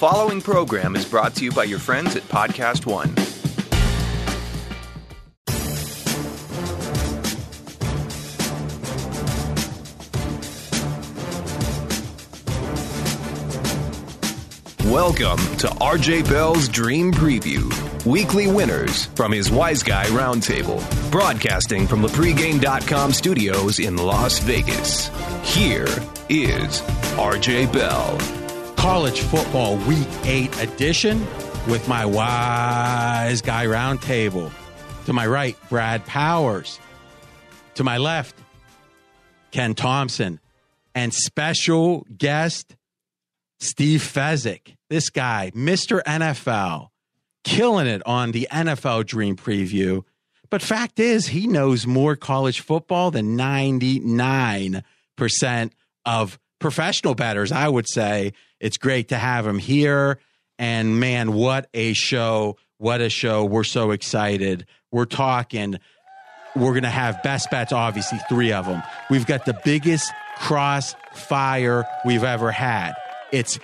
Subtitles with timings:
[0.00, 3.14] following program is brought to you by your friends at Podcast One.
[14.90, 17.70] Welcome to RJ Bell's Dream Preview.
[18.06, 20.80] Weekly winners from his Wise Guy Roundtable.
[21.10, 25.08] Broadcasting from the pregame.com studios in Las Vegas.
[25.44, 25.88] Here
[26.30, 26.80] is
[27.18, 28.39] RJ Bell.
[28.80, 31.20] College Football Week 8 edition
[31.68, 34.50] with my Wise Guy Roundtable.
[35.04, 36.80] To my right, Brad Powers.
[37.74, 38.34] To my left,
[39.50, 40.40] Ken Thomson.
[40.94, 42.74] And special guest,
[43.58, 44.76] Steve Fezzik.
[44.88, 46.02] This guy, Mr.
[46.04, 46.88] NFL,
[47.44, 50.04] killing it on the NFL Dream Preview.
[50.48, 54.82] But fact is, he knows more college football than 99%
[56.06, 58.32] of professional bettors, I would say.
[58.60, 60.18] It's great to have him here.
[60.58, 62.56] And man, what a show.
[62.78, 63.44] What a show.
[63.44, 64.66] We're so excited.
[64.92, 65.78] We're talking.
[66.54, 68.82] We're going to have best bets, obviously, three of them.
[69.08, 72.94] We've got the biggest crossfire we've ever had.
[73.32, 73.58] It's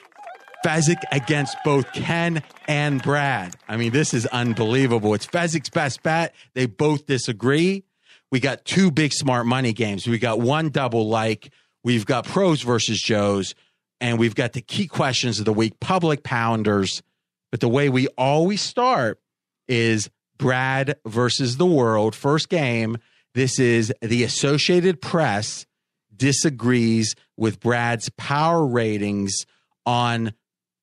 [0.65, 3.57] Fezzik against both Ken and Brad.
[3.69, 5.15] I mean, this is unbelievable.
[5.15, 6.35] It's Fezzik's best bet.
[6.55, 7.85] They both disagree.
[8.31, 10.07] We got two big smart money games.
[10.07, 11.53] We got one double like.
[11.85, 13.55] We've got pros versus Joes,
[14.01, 17.03] and we've got the key questions of the week, public pounders.
[17.51, 19.21] But the way we always start
[19.69, 22.15] is Brad versus the world.
[22.15, 22.99] First game.
[23.35, 25.67] This is the Associated Press
[26.15, 29.45] disagrees with Brad's power ratings
[29.85, 30.33] on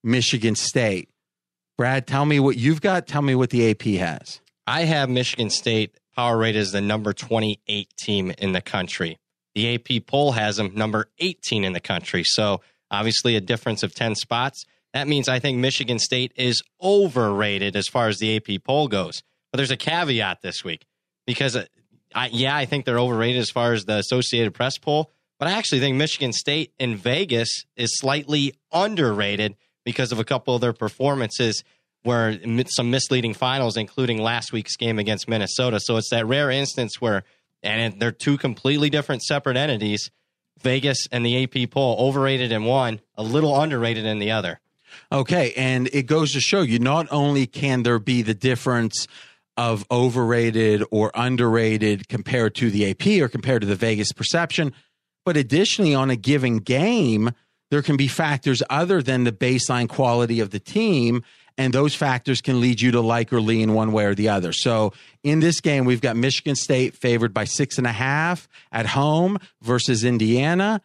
[0.04, 1.10] Michigan State.
[1.76, 3.06] Brad, tell me what you've got.
[3.08, 4.40] Tell me what the AP has.
[4.66, 9.18] I have Michigan State power rate as the number 28 team in the country.
[9.54, 12.22] The AP poll has them number 18 in the country.
[12.24, 14.64] So obviously a difference of 10 spots.
[14.92, 19.22] That means I think Michigan State is overrated as far as the AP poll goes.
[19.50, 20.86] But there's a caveat this week
[21.26, 21.64] because, uh,
[22.14, 25.10] I, yeah, I think they're overrated as far as the Associated Press poll.
[25.38, 30.54] But I actually think Michigan State in Vegas is slightly underrated because of a couple
[30.54, 31.64] of their performances
[32.04, 35.80] where some misleading finals, including last week's game against Minnesota.
[35.80, 37.24] So it's that rare instance where,
[37.62, 40.10] and they're two completely different separate entities.
[40.60, 44.60] Vegas and the AP poll overrated in one, a little underrated in the other.
[45.10, 49.06] Okay, and it goes to show you not only can there be the difference
[49.56, 54.72] of overrated or underrated compared to the AP or compared to the Vegas perception,
[55.24, 57.30] but additionally on a given game,
[57.70, 61.22] there can be factors other than the baseline quality of the team
[61.56, 64.52] and those factors can lead you to like or lean one way or the other.
[64.52, 64.92] So
[65.22, 69.38] in this game, we've got Michigan State favored by six and a half at home
[69.62, 70.80] versus Indiana.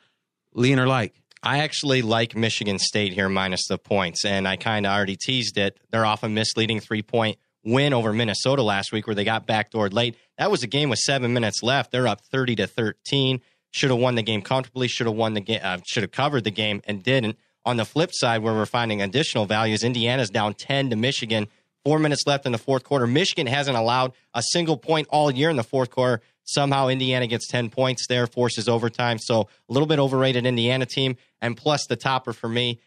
[0.53, 1.13] Lean or like?
[1.41, 5.57] I actually like Michigan State here minus the points, and I kind of already teased
[5.57, 5.79] it.
[5.89, 9.93] They're off a misleading three point win over Minnesota last week where they got backdoored
[9.93, 10.15] late.
[10.37, 11.91] That was a game with seven minutes left.
[11.91, 13.41] They're up 30 to 13.
[13.71, 16.43] Should have won the game comfortably, should have won the game, uh, should have covered
[16.43, 17.37] the game, and didn't.
[17.69, 21.47] On the flip side, where we're finding additional values, Indiana's down 10 to Michigan.
[21.85, 23.05] Four minutes left in the fourth quarter.
[23.05, 26.23] Michigan hasn't allowed a single point all year in the fourth quarter.
[26.45, 29.19] Somehow Indiana gets 10 points there, forces overtime.
[29.19, 31.15] So a little bit overrated Indiana team.
[31.41, 32.79] And plus the topper for me,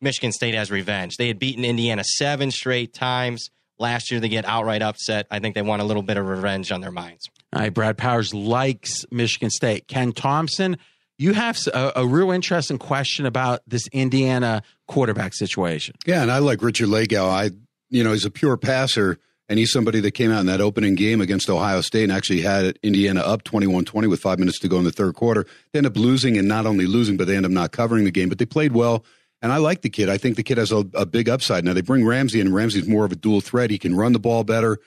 [0.00, 1.16] Michigan State has revenge.
[1.16, 3.50] They had beaten Indiana seven straight times.
[3.76, 5.26] Last year they get outright upset.
[5.32, 7.28] I think they want a little bit of revenge on their minds.
[7.52, 9.88] All right, Brad Powers likes Michigan State.
[9.88, 10.78] Ken Thomson,
[11.18, 15.96] you have a, a, real interesting question about this Indiana quarterback situation.
[16.06, 17.28] Yeah, and I like Richard Lagow.
[17.28, 17.50] I,
[17.90, 19.18] you know, he's a pure passer,
[19.48, 22.42] and he's somebody that came out in that opening game against Ohio State and actually
[22.42, 25.44] had Indiana up 21-20 with five minutes to go in the third quarter.
[25.72, 28.12] They end up losing, and not only losing, but they end up not covering the
[28.12, 28.28] game.
[28.28, 29.04] But they played well,
[29.42, 30.08] and I like the kid.
[30.08, 31.64] I think the kid has a, a big upside.
[31.64, 33.70] Now they bring Ramsey, and Ramsey's more of a dual threat.
[33.70, 34.78] He can run the ball better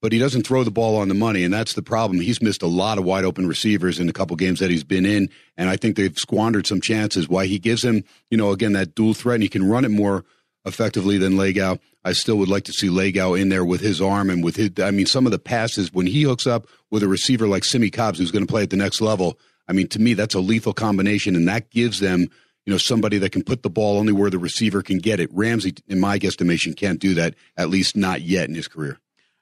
[0.00, 2.20] but he doesn't throw the ball on the money, and that's the problem.
[2.20, 5.04] He's missed a lot of wide open receivers in a couple games that he's been
[5.04, 7.28] in, and I think they've squandered some chances.
[7.28, 9.90] Why he gives him, you know, again that dual threat, and he can run it
[9.90, 10.24] more
[10.64, 11.78] effectively than Lagow.
[12.04, 14.70] I still would like to see Lagow in there with his arm and with his.
[14.82, 17.90] I mean, some of the passes when he hooks up with a receiver like Simmie
[17.90, 19.38] Cobbs, who's going to play at the next level.
[19.68, 22.28] I mean, to me, that's a lethal combination, and that gives them
[22.66, 25.30] you know, somebody that can put the ball only where the receiver can get it.
[25.32, 28.98] Ramsey, in my guesstimation, can't do that, at least not yet in his career.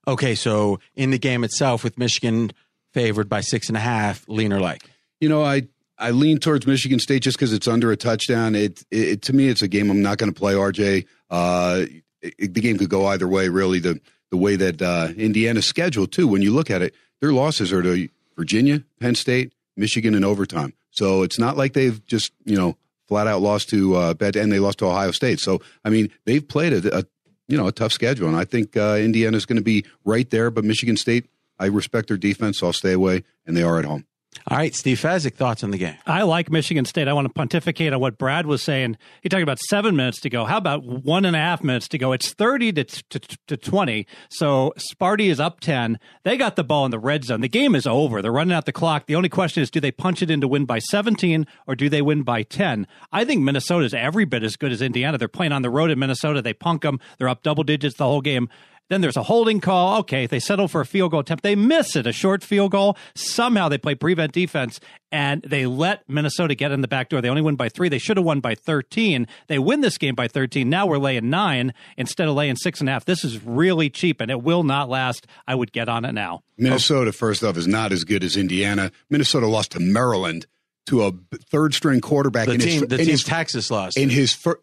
[0.09, 2.51] Okay, so in the game itself, with Michigan
[2.95, 4.83] favored by six and a half, lean or like?
[5.21, 5.69] You know, I
[5.99, 8.55] I lean towards Michigan State just because it's under a touchdown.
[8.55, 10.55] It, it, to me, it's a game I'm not going to play.
[10.55, 11.85] RJ, uh,
[12.23, 13.51] it, the game could go either way.
[13.51, 14.01] Really, the
[14.31, 16.27] the way that uh, Indiana's scheduled too.
[16.27, 20.73] When you look at it, their losses are to Virginia, Penn State, Michigan, in overtime.
[20.91, 22.79] So it's not like they've just you know
[23.09, 25.39] flat out lost to uh, Bet, and they lost to Ohio State.
[25.39, 27.05] So I mean, they've played a, a
[27.49, 30.29] you know a tough schedule, and I think uh, Indiana is going to be right
[30.31, 30.51] there.
[30.51, 31.29] But Michigan State,
[31.59, 34.07] I respect their defense, so I'll stay away, and they are at home.
[34.51, 35.97] All right, Steve Fezzik, thoughts on the game?
[36.07, 37.07] I like Michigan State.
[37.07, 38.97] I want to pontificate on what Brad was saying.
[39.23, 40.45] He talked about seven minutes to go.
[40.45, 42.13] How about one and a half minutes to go?
[42.13, 44.07] It's 30 to, to, to 20.
[44.31, 45.99] So Sparty is up 10.
[46.25, 47.43] They got the ball in the red zone.
[47.43, 48.23] The game is over.
[48.23, 49.07] They're running out the clock.
[49.07, 51.89] The only question is do they punch it in to win by 17 or do
[51.89, 52.87] they win by 10?
[53.13, 55.19] I think Minnesota is every bit as good as Indiana.
[55.19, 56.41] They're playing on the road in Minnesota.
[56.41, 57.01] They punk them.
[57.19, 58.49] They're up double digits the whole game.
[58.89, 59.99] Then there's a holding call.
[60.01, 61.43] Okay, they settle for a field goal attempt.
[61.43, 62.97] They miss it, a short field goal.
[63.15, 64.81] Somehow they play prevent defense
[65.13, 67.21] and they let Minnesota get in the back door.
[67.21, 67.89] They only win by three.
[67.89, 69.27] They should have won by 13.
[69.47, 70.69] They win this game by 13.
[70.69, 73.05] Now we're laying nine instead of laying six and a half.
[73.05, 75.27] This is really cheap and it will not last.
[75.47, 76.43] I would get on it now.
[76.57, 78.91] Minnesota, first off, is not as good as Indiana.
[79.11, 80.47] Minnesota lost to Maryland
[80.87, 81.13] to a
[81.51, 82.47] third string quarterback.
[82.47, 83.99] The in team, his, the in team his, Texas lost.
[83.99, 84.61] in his first,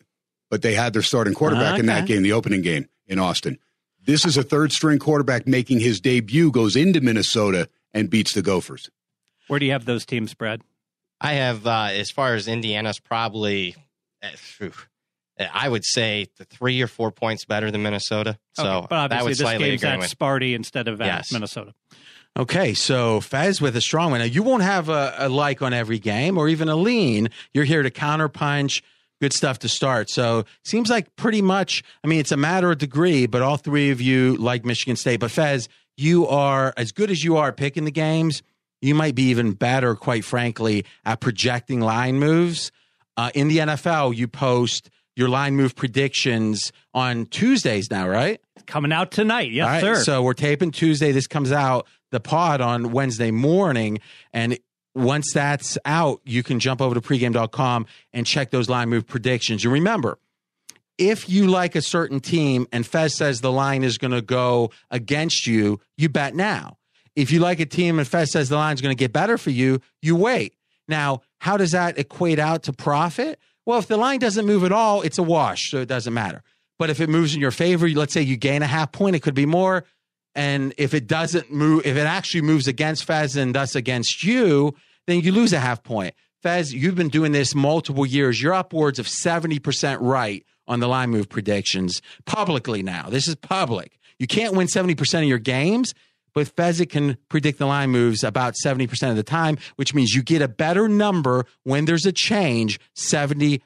[0.50, 3.60] but they had their starting quarterback in that game, the opening game in Austin.
[4.06, 8.42] This is a third string quarterback making his debut, goes into Minnesota and beats the
[8.42, 8.90] Gophers.
[9.48, 10.62] Where do you have those teams, Brad?
[11.20, 13.76] I have, uh, as far as Indiana's probably,
[14.22, 14.30] uh,
[15.54, 18.38] I would say the three or four points better than Minnesota.
[18.54, 20.18] So Okay, but that obviously would this slightly game's at with.
[20.18, 21.32] Sparty instead of at Yes.
[21.32, 21.74] Minnesota.
[22.38, 24.20] Okay, so Fez with a strong one.
[24.20, 27.30] Now, you won't have a, a like on every game or even a lean.
[27.54, 28.82] You're here to counterpunch.
[29.22, 30.10] Good stuff to start.
[30.10, 33.92] So seems like pretty much, I mean, it's a matter of degree, but all three
[33.92, 35.22] of you like Michigan State.
[35.22, 38.44] But Fez, you are as good as you are picking the games.
[38.82, 42.72] You might be even better, quite frankly, at projecting line moves.
[43.18, 48.42] Uh, in the NFL, you post your line move predictions on Tuesdays now, right?
[48.66, 49.52] Coming out tonight.
[49.52, 50.04] Yes, right, sir.
[50.04, 51.12] So we're taping Tuesday.
[51.14, 54.00] This comes out the pod on Wednesday morning.
[54.34, 54.58] And
[54.96, 59.64] once that's out, you can jump over to pregame.com and check those line move predictions.
[59.64, 60.18] You remember,
[60.98, 64.72] if you like a certain team and Fez says the line is going to go
[64.90, 66.78] against you, you bet now.
[67.16, 69.38] If you like a team and Fez says the line is going to get better
[69.38, 70.54] for you, you wait.
[70.88, 73.40] Now, how does that equate out to profit?
[73.66, 76.44] Well, if the line doesn't move at all, it's a wash, so it doesn't matter.
[76.78, 79.22] But if it moves in your favor, let's say you gain a half point, it
[79.22, 79.86] could be more.
[80.36, 84.76] And if it doesn't move, if it actually moves against Fez and thus against you,
[85.08, 86.16] then you lose a half point.
[86.42, 88.42] Fez, you've been doing this multiple years.
[88.42, 93.10] You're upwards of 70% right on the line move predictions publicly now.
[93.10, 93.98] This is public.
[94.20, 95.94] You can't win 70% of your games,
[96.34, 100.22] but Fezzik can predict the line moves about 70% of the time, which means you
[100.22, 103.62] get a better number when there's a change 70%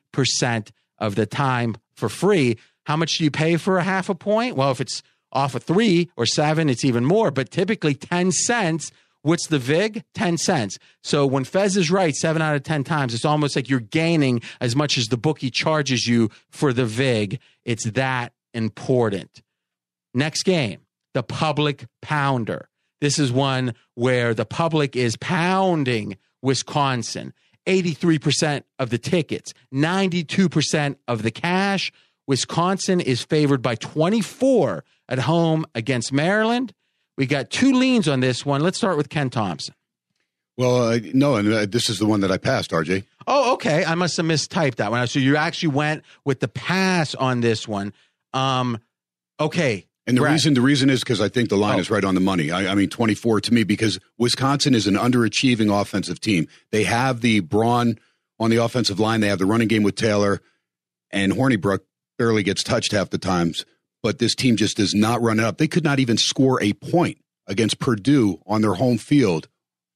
[0.99, 2.57] of the time for free.
[2.85, 4.55] How much do you pay for a half a point?
[4.55, 5.01] Well, if it's
[5.31, 8.91] off a three or seven, it's even more, but typically 10 cents.
[9.21, 10.03] What's the VIG?
[10.13, 10.77] 10 cents.
[11.03, 14.41] So when Fez is right seven out of 10 times, it's almost like you're gaining
[14.61, 17.39] as much as the bookie charges you for the VIG.
[17.65, 19.41] It's that important.
[20.13, 20.79] Next game,
[21.13, 22.69] the public pounder.
[23.01, 27.33] This is one where the public is pounding Wisconsin.
[27.67, 31.91] 83% of the tickets, 92% of the cash.
[32.25, 36.73] Wisconsin is favored by 24 at home against Maryland.
[37.19, 38.61] We got two leans on this one.
[38.63, 39.75] Let's start with Ken Thomson.
[40.57, 43.03] Well, uh, no, and uh, this is the one that I passed, RJ.
[43.27, 43.85] Oh, okay.
[43.85, 45.05] I must have mistyped that one.
[45.07, 47.93] So you actually went with the pass on this one.
[48.33, 48.79] Um,
[49.39, 49.85] okay.
[50.07, 50.31] And the Brad.
[50.33, 51.79] reason the reason is because I think the line Oh.
[51.81, 52.49] is right on the money.
[52.51, 56.47] I, I mean, twenty four to me because Wisconsin is an underachieving offensive team.
[56.71, 57.99] They have the brawn
[58.39, 59.19] on the offensive line.
[59.21, 60.41] They have the running game with Taylor,
[61.11, 61.81] and Hornibrook
[62.17, 63.65] barely gets touched half the times.
[64.01, 65.57] But this team just does not run it up.
[65.57, 69.49] They could not even score a point against Purdue on their home field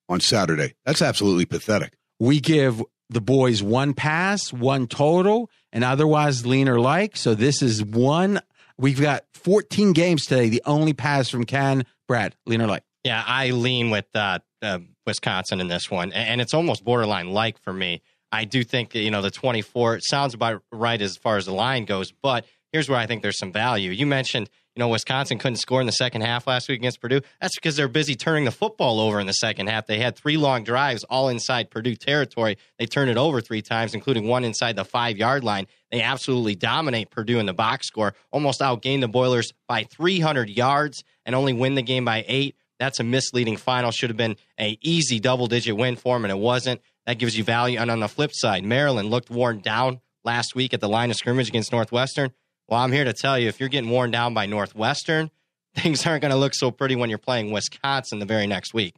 [0.10, 0.74] on Saturday.
[0.86, 1.94] That's absolutely pathetic.
[2.20, 7.16] we give the boys one pass, one total, and otherwise lean or like.
[7.16, 8.42] So this is one.
[8.78, 10.50] We've got 14 games today.
[10.50, 12.84] The only pass from Ken, Brad, lean or like.
[13.04, 17.60] Yeah, I lean with uh, uh, Wisconsin in this one, and it's almost borderline like
[17.62, 18.02] for me.
[18.32, 21.86] I do think you know the 24 sounds about right as far as the line
[21.86, 23.92] goes, but here's where I think there's some value.
[23.92, 27.22] You mentioned, you know, Wisconsin couldn't score in the second half last week against Purdue.
[27.40, 29.86] That's because they're busy turning the football over in the second half.
[29.86, 32.58] They had three long drives all inside Purdue territory.
[32.80, 35.68] They turned it over three times, including one inside the five yard line.
[35.92, 41.04] They absolutely dominate Purdue in the box score, almost outgained the Boilers by 300 yards
[41.26, 42.56] and only win the game by eight.
[42.80, 43.92] That's a misleading final.
[43.92, 46.82] Should have been a easy double digit win for them, and it wasn't.
[47.06, 47.78] That gives you value.
[47.78, 51.18] And on the flip side, Maryland looked worn down last week at the line of
[51.18, 52.32] scrimmage against Northwestern.
[52.68, 55.30] Well, I'm here to tell you if you're getting worn down by Northwestern,
[55.76, 58.96] things aren't going to look so pretty when you're playing Wisconsin the very next week.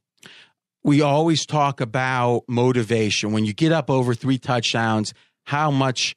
[0.84, 3.31] We always talk about motivation.
[3.31, 6.15] When you get up over three touchdowns, how much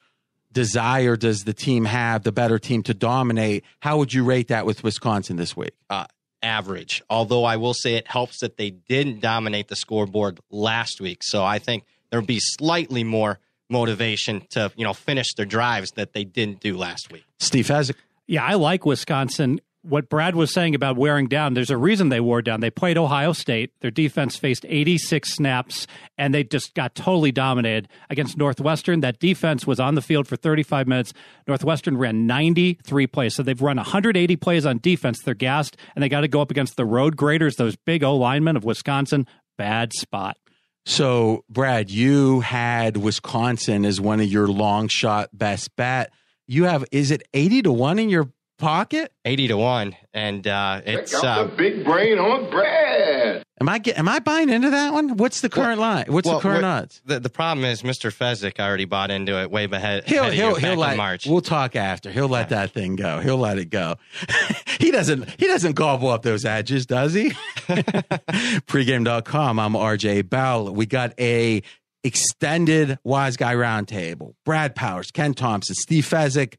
[0.51, 3.63] desire does the team have, the better team to dominate?
[3.79, 5.73] How would you rate that with Wisconsin this week?
[5.89, 6.05] Uh,
[6.43, 7.01] average.
[7.09, 11.19] Although I will say it helps that they didn't dominate the scoreboard last week.
[11.23, 13.39] So I think there'll be slightly more
[13.69, 17.25] motivation to, you know, finish their drives that they didn't do last week.
[17.39, 17.95] Steve Fezzik.
[18.27, 22.19] Yeah, I like Wisconsin what Brad was saying about wearing down, there's a reason they
[22.19, 22.59] wore down.
[22.59, 23.71] They played Ohio State.
[23.79, 28.99] Their defense faced 86 snaps, and they just got totally dominated against Northwestern.
[28.99, 31.13] That defense was on the field for 35 minutes.
[31.47, 33.35] Northwestern ran 93 plays.
[33.35, 35.21] So they've run 180 plays on defense.
[35.23, 38.15] They're gassed, and they got to go up against the road graders, those big O
[38.15, 39.27] linemen of Wisconsin.
[39.57, 40.37] Bad spot.
[40.85, 46.11] So, Brad, you had Wisconsin as one of your long shot best bet.
[46.47, 49.11] You have, is it 80 to 1 in your pocket?
[49.25, 49.95] 80 to 1.
[50.13, 51.13] And uh, it's.
[51.13, 53.18] Uh, the big brain on Brad.
[53.61, 55.17] Am I get, am I buying into that one?
[55.17, 56.05] What's the current well, line?
[56.07, 57.01] What's well, the current odds?
[57.05, 58.09] The, the problem is Mr.
[58.09, 60.05] Fezzik already bought into it way ahead.
[60.07, 61.25] He'll ahead he'll he'll let March.
[61.25, 62.09] We'll talk after.
[62.09, 63.19] He'll let that thing go.
[63.19, 63.95] He'll let it go.
[64.79, 67.31] he doesn't he doesn't gobble up those edges, does he?
[67.67, 69.59] Pregame.com.
[69.59, 70.73] I'm RJ Bell.
[70.73, 71.61] We got a
[72.03, 74.35] extended wise guy roundtable.
[74.45, 76.55] Brad Powers, Ken Thomson, Steve Fezzik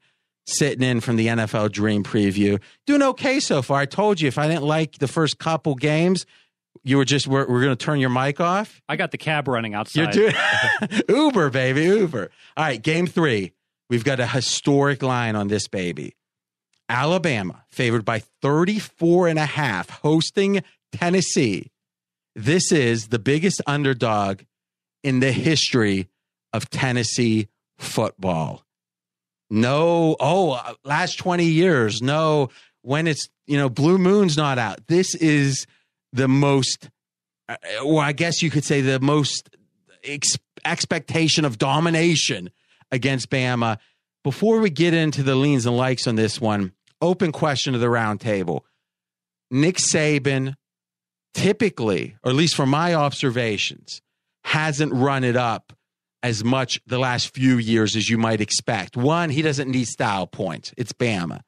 [0.47, 2.61] sitting in from the NFL Dream Preview.
[2.87, 3.81] Doing okay so far.
[3.81, 6.27] I told you if I didn't like the first couple games,
[6.83, 8.81] you were just we're, we're going to turn your mic off.
[8.89, 10.15] I got the cab running outside.
[10.15, 12.31] You're doing Uber, baby, Uber.
[12.57, 13.53] All right, game three.
[13.89, 16.15] We've got a historic line on this baby.
[16.89, 20.63] Alabama favored by 34 and a half hosting
[20.93, 21.71] Tennessee.
[22.35, 24.43] This is the biggest underdog
[25.03, 26.09] in the history
[26.53, 27.49] of Tennessee
[27.79, 28.65] football.
[29.51, 32.01] No, oh, uh, last 20 years.
[32.01, 32.51] No,
[32.83, 34.87] when it's, you know, Blue Moon's not out.
[34.87, 35.67] This is
[36.13, 36.91] the most,
[37.49, 39.51] uh, well, I guess you could say the most
[40.05, 42.51] ex- expectation of domination
[42.91, 43.79] against Bama.
[44.23, 47.87] Before we get into the leans and likes on this one, open question to the
[47.87, 48.61] roundtable.
[49.51, 50.55] Nick Saban
[51.35, 54.03] typically, or at least from my observations,
[54.45, 55.73] hasn't run it up
[56.23, 58.97] as much the last few years as you might expect.
[58.97, 60.75] One, he doesn't need style points.
[60.77, 61.41] It's Bama.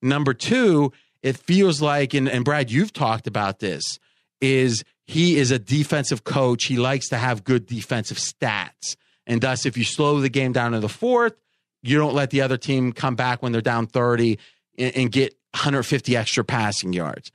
[0.00, 0.92] Number two,
[1.22, 3.98] it feels like, and, and Brad, you've talked about this,
[4.44, 6.64] is he is a defensive coach.
[6.64, 8.96] He likes to have good defensive stats.
[9.26, 11.34] And thus, if you slow the game down to the fourth,
[11.82, 14.38] you don't let the other team come back when they're down 30
[14.78, 17.30] and, and get 150 extra passing yards.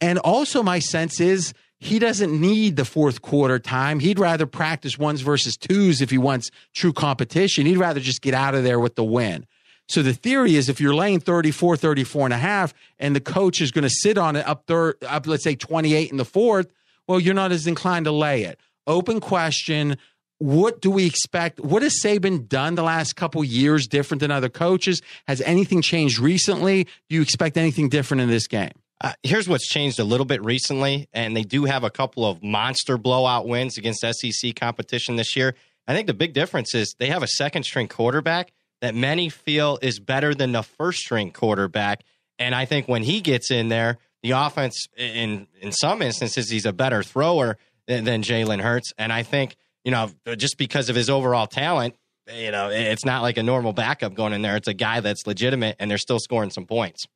[0.00, 4.00] And also, my sense is he doesn't need the fourth quarter time.
[4.00, 7.66] He'd rather practice ones versus twos if he wants true competition.
[7.66, 9.46] He'd rather just get out of there with the win.
[9.88, 13.60] So the theory is if you're laying 34, 34 and a half, and the coach
[13.60, 16.72] is going to sit on it up third, up, let's say 28 in the fourth,
[17.06, 18.58] well, you're not as inclined to lay it.
[18.86, 19.96] Open question.
[20.38, 21.60] What do we expect?
[21.60, 25.00] What has Saban done the last couple years different than other coaches?
[25.28, 26.84] Has anything changed recently?
[26.84, 28.72] Do you expect anything different in this game?
[29.00, 32.42] Uh, here's what's changed a little bit recently, and they do have a couple of
[32.42, 35.54] monster blowout wins against SEC competition this year.
[35.86, 39.78] I think the big difference is they have a second string quarterback that many feel
[39.82, 42.02] is better than the first string quarterback.
[42.38, 46.66] And I think when he gets in there, the offense, in in some instances, he's
[46.66, 48.92] a better thrower than, than Jalen Hurts.
[48.98, 51.94] And I think you know just because of his overall talent,
[52.32, 54.56] you know, it's not like a normal backup going in there.
[54.56, 57.06] It's a guy that's legitimate, and they're still scoring some points.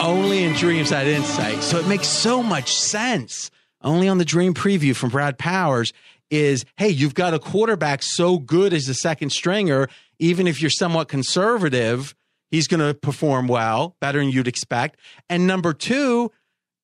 [0.00, 1.62] Only in dreams that insight.
[1.62, 3.50] So it makes so much sense.
[3.82, 5.92] Only on the dream preview from Brad Powers
[6.30, 10.70] is hey, you've got a quarterback so good as the second stringer, even if you're
[10.70, 12.14] somewhat conservative,
[12.50, 14.98] he's going to perform well, better than you'd expect.
[15.28, 16.30] And number two,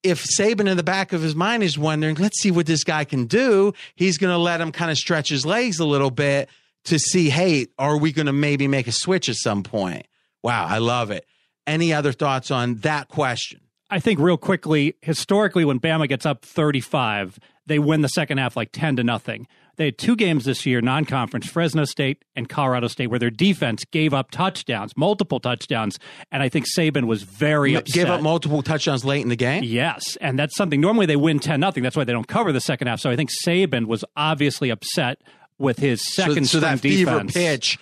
[0.03, 3.05] if Saban in the back of his mind is wondering, let's see what this guy
[3.05, 6.49] can do, he's going to let him kind of stretch his legs a little bit
[6.85, 10.07] to see, hey, are we going to maybe make a switch at some point?
[10.43, 11.26] Wow, I love it.
[11.67, 13.61] Any other thoughts on that question?
[13.90, 18.57] I think real quickly, historically, when Bama gets up 35, they win the second half
[18.57, 19.47] like 10 to nothing.
[19.76, 23.31] They had two games this year, non conference, Fresno State and Colorado State, where their
[23.31, 25.99] defense gave up touchdowns, multiple touchdowns.
[26.33, 27.95] And I think Saban was very upset.
[27.95, 29.62] Gave up multiple touchdowns late in the game?
[29.62, 30.16] Yes.
[30.21, 31.83] And that's something, normally they win 10 nothing.
[31.83, 33.00] That's why they don't cover the second half.
[33.00, 35.21] So I think Saban was obviously upset
[35.59, 37.33] with his second so, so that defense.
[37.33, 37.78] fever pitch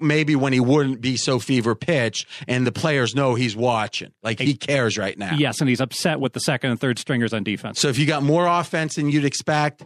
[0.00, 4.12] maybe when he wouldn't be so fever pitch and the players know he's watching.
[4.22, 5.36] Like he cares right now.
[5.36, 7.80] Yes, and he's upset with the second and third stringers on defense.
[7.80, 9.84] So if you got more offense than you'd expect,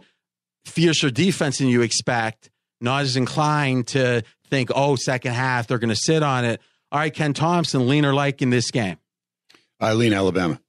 [0.65, 5.89] fiercer defense than you expect, not as inclined to think, oh, second half, they're going
[5.89, 6.61] to sit on it.
[6.91, 8.97] All right, Ken Thomson, lean or like in this game?
[9.79, 10.59] I lean Alabama.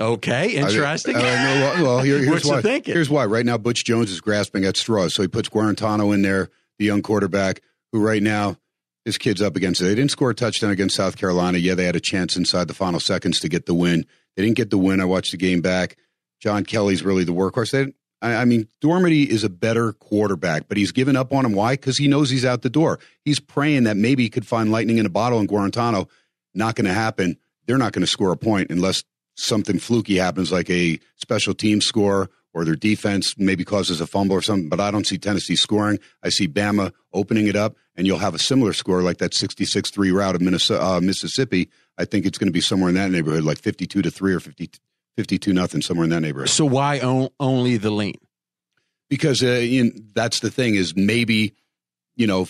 [0.00, 1.14] Okay, interesting.
[1.14, 2.56] Uh, I, I, well, well here, here's What's why.
[2.56, 2.94] the thinking?
[2.94, 3.26] Here's why.
[3.26, 6.50] Right now, Butch Jones is grasping at straws, so he puts Guarantano in there,
[6.82, 7.62] the young quarterback,
[7.92, 8.56] who right now
[9.04, 9.84] his kid's up against it.
[9.84, 11.58] They didn't score a touchdown against South Carolina.
[11.58, 14.04] Yeah, they had a chance inside the final seconds to get the win.
[14.36, 15.00] They didn't get the win.
[15.00, 15.96] I watched the game back.
[16.40, 17.70] John Kelly's really the workhorse.
[17.70, 21.52] They, I, I mean, Dormady is a better quarterback, but he's given up on him.
[21.52, 21.74] Why?
[21.74, 22.98] Because he knows he's out the door.
[23.24, 26.08] He's praying that maybe he could find lightning in a bottle in Guarantano.
[26.54, 27.38] Not going to happen.
[27.66, 29.04] They're not going to score a point unless
[29.36, 34.36] something fluky happens, like a special team score or their defense maybe causes a fumble
[34.36, 34.68] or something.
[34.68, 35.98] But I don't see Tennessee scoring.
[36.22, 39.90] I see Bama opening it up, and you'll have a similar score like that 66
[39.90, 41.70] 3 route of Minnesota, uh, Mississippi.
[41.98, 44.40] I think it's going to be somewhere in that neighborhood, like 52 to 3 or
[44.40, 44.70] 50,
[45.16, 46.48] 52 nothing, somewhere in that neighborhood.
[46.50, 47.00] So why
[47.40, 48.14] only the lean?
[49.08, 51.54] Because uh, you know, that's the thing is maybe,
[52.16, 52.48] you know,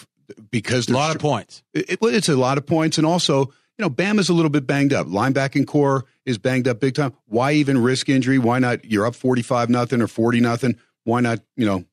[0.50, 1.62] because A lot of points.
[1.74, 4.66] it, well, it's a lot of points, and also, you know, Bama's a little bit
[4.66, 5.06] banged up.
[5.06, 7.14] Linebacking corps is banged up big time.
[7.26, 8.38] Why even risk injury?
[8.38, 8.84] Why not?
[8.84, 10.78] You're up forty five nothing or forty nothing.
[11.04, 11.40] Why not?
[11.56, 11.84] You know,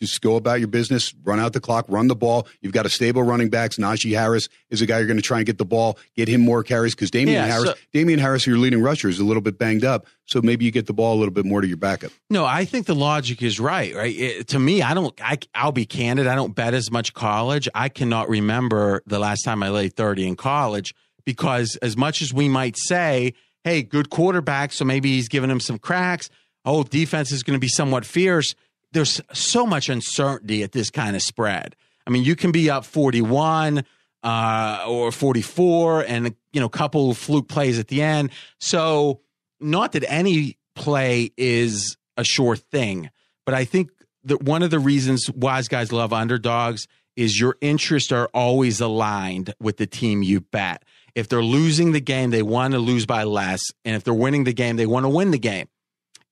[0.00, 2.46] just go about your business, run out the clock, run the ball.
[2.62, 3.76] You've got a stable running backs.
[3.76, 6.40] Najee Harris is a guy you're going to try and get the ball, get him
[6.40, 9.42] more carries because Damien Yeah, Harris, so- Damien Harris, your leading rusher, is a little
[9.42, 10.06] bit banged up.
[10.24, 12.12] So maybe you get the ball a little bit more to your backup.
[12.30, 13.94] No, I think the logic is right.
[13.94, 14.16] Right.
[14.16, 15.12] It, to me, I don't.
[15.20, 16.26] I, I'll be candid.
[16.28, 17.68] I don't bet as much college.
[17.74, 20.94] I cannot remember the last time I laid thirty in college
[21.26, 25.58] because as much as we might say, "Hey, good quarterback," so maybe he's giving him
[25.60, 26.30] some cracks.
[26.64, 28.54] Oh, defense is going to be somewhat fierce.
[28.92, 31.76] There's so much uncertainty at this kind of spread.
[32.06, 33.84] I mean, you can be up forty-one
[34.22, 38.30] uh, or forty-four, and you know, a couple fluke plays at the end.
[38.58, 39.20] So
[39.60, 43.10] not that any play is a sure thing,
[43.46, 43.90] but I think
[44.24, 49.54] that one of the reasons wise guys love underdogs is your interests are always aligned
[49.60, 50.84] with the team you bet.
[51.14, 53.60] If they're losing the game, they want to lose by less.
[53.84, 55.68] And if they're winning the game, they want to win the game.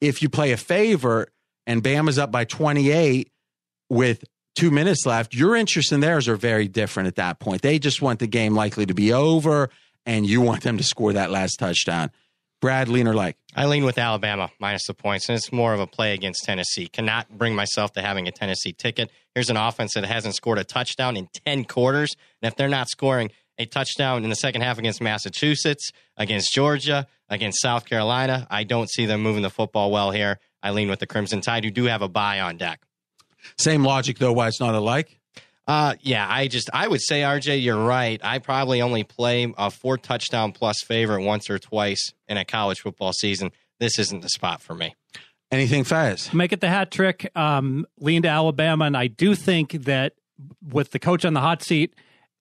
[0.01, 1.31] If you play a favorite
[1.69, 3.31] and Bama's up by 28
[3.91, 4.25] with
[4.57, 7.63] two minutes left, your interests and theirs are very different at that point.
[7.63, 9.71] They just want the game likely to be over
[10.05, 12.11] and you want them to score that last touchdown.
[12.61, 13.37] Brad Leaner like.
[13.55, 16.89] I lean with Alabama minus the points, and it's more of a play against Tennessee.
[16.89, 19.11] Cannot bring myself to having a Tennessee ticket.
[19.35, 22.17] Here's an offense that hasn't scored a touchdown in 10 quarters.
[22.43, 27.07] And if they're not scoring a touchdown in the second half against Massachusetts, against Georgia,
[27.29, 30.39] against South Carolina, I don't see them moving the football well here.
[30.63, 32.81] I lean with the Crimson Tide, who do have a bye on deck.
[33.57, 35.19] Same logic though, why it's not alike.
[35.67, 38.19] Uh, yeah, I just I would say RJ, you're right.
[38.25, 42.81] I probably only play a four touchdown plus favorite once or twice in a college
[42.81, 43.53] football season.
[43.79, 44.97] This isn't the spot for me.
[45.51, 46.35] Anything fast?
[46.35, 47.31] Make it the hat trick.
[47.37, 50.15] Um, lean to Alabama, and I do think that
[50.63, 51.95] with the coach on the hot seat,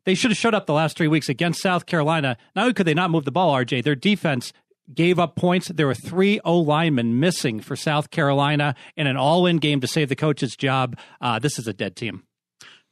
[0.06, 2.38] they should have showed up the last three weeks against South Carolina.
[2.56, 4.54] Not only could they not move the ball, RJ, their defense
[4.94, 5.68] gave up points.
[5.68, 10.10] There were three O linemen missing for South Carolina in an all-in game to save
[10.10, 10.98] the coach's job.
[11.22, 12.24] Uh, this is a dead team.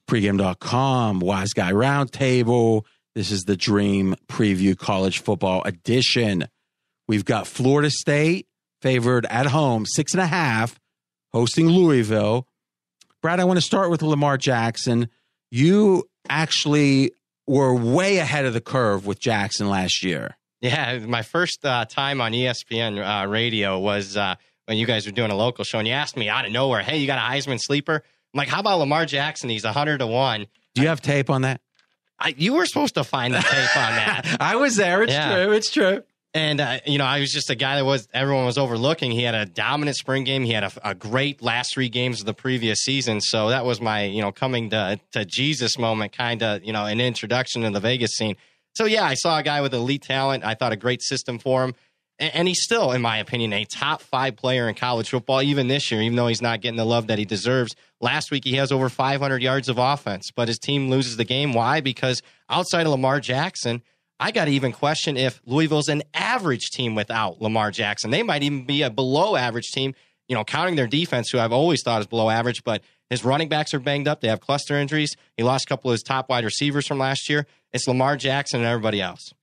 [0.09, 2.83] pregame.com, Wise Guy Roundtable.
[3.15, 6.45] This is the Dream Preview College Football Edition.
[7.07, 8.47] We've got Florida State
[8.81, 10.79] favored at home, six and a half,
[11.31, 12.47] hosting Louisville.
[13.21, 15.09] Brad, I want to start with Lamar Jackson.
[15.49, 17.11] You actually
[17.47, 20.35] were way ahead of the curve with Jackson last year.
[20.65, 25.11] Yeah, my first uh, time on ESPN uh, radio was uh, when you guys were
[25.11, 27.21] doing a local show, and you asked me out of nowhere, "Hey, you got a
[27.35, 27.95] Heisman sleeper?"
[28.33, 29.49] I'm like, "How about Lamar Jackson?
[29.49, 31.61] He's hundred to one." Do you have tape on that?
[32.19, 34.37] I, you were supposed to find the tape on that.
[34.39, 35.03] I was there.
[35.03, 35.35] It's Yeah.
[35.35, 35.51] true.
[35.53, 36.03] It's true.
[36.33, 39.11] And uh, you know, I was just a guy that was everyone was overlooking.
[39.11, 40.43] He had a dominant spring game.
[40.43, 43.21] He had a, a great last three games of the previous season.
[43.21, 46.85] So that was my you know coming to to Jesus moment, kind of you know
[46.85, 48.35] an introduction to the Vegas scene.
[48.75, 50.43] So yeah, I saw a guy with elite talent.
[50.43, 51.75] I thought a great system for him,
[52.17, 55.91] and, he's still, in my opinion, a top five player in college football even this
[55.91, 56.01] year.
[56.01, 57.75] Even though he's not getting the love that he deserves.
[57.99, 61.53] Last week he has over 500 yards of offense, but his team loses the game.
[61.53, 61.81] Why?
[61.81, 63.81] Because outside of Lamar Jackson.
[64.17, 68.11] I got to even question if Louisville's an average team without Lamar Jackson.
[68.11, 69.93] They might even be a below average team,
[70.29, 73.49] you know, counting their defense, who I've always thought is below average, but his running
[73.49, 74.21] backs are banged up.
[74.21, 75.17] They have cluster injuries.
[75.35, 77.45] He lost a couple of his top wide receivers from last year.
[77.75, 79.33] It's Lamar Jackson and everybody else.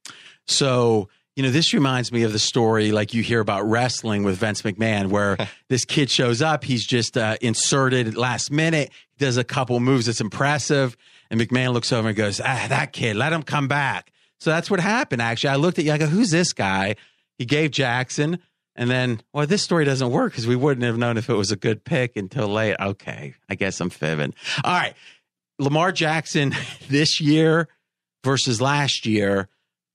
[0.47, 4.39] So, you know, this reminds me of the story like you hear about wrestling with
[4.39, 5.37] Vince McMahon, where
[5.69, 10.07] this kid shows up, he's just uh, inserted last minute, he does a couple moves
[10.07, 10.97] that's impressive,
[11.31, 14.71] and McMahon looks over and goes, "Ah, that kid, let him come back." So that's
[14.71, 15.21] what happened.
[15.21, 16.97] Actually, I looked at you, I go, "Who's this guy?"
[17.37, 18.39] He gave Jackson,
[18.75, 21.53] and then, well, this story doesn't work because we wouldn't have known if it was
[21.53, 22.77] a good pick until late.
[22.81, 24.33] Okay, I guess I'm fibbing.
[24.65, 24.95] All right,
[25.59, 26.55] Lamar Jackson
[26.89, 27.69] this year
[28.25, 29.49] versus last year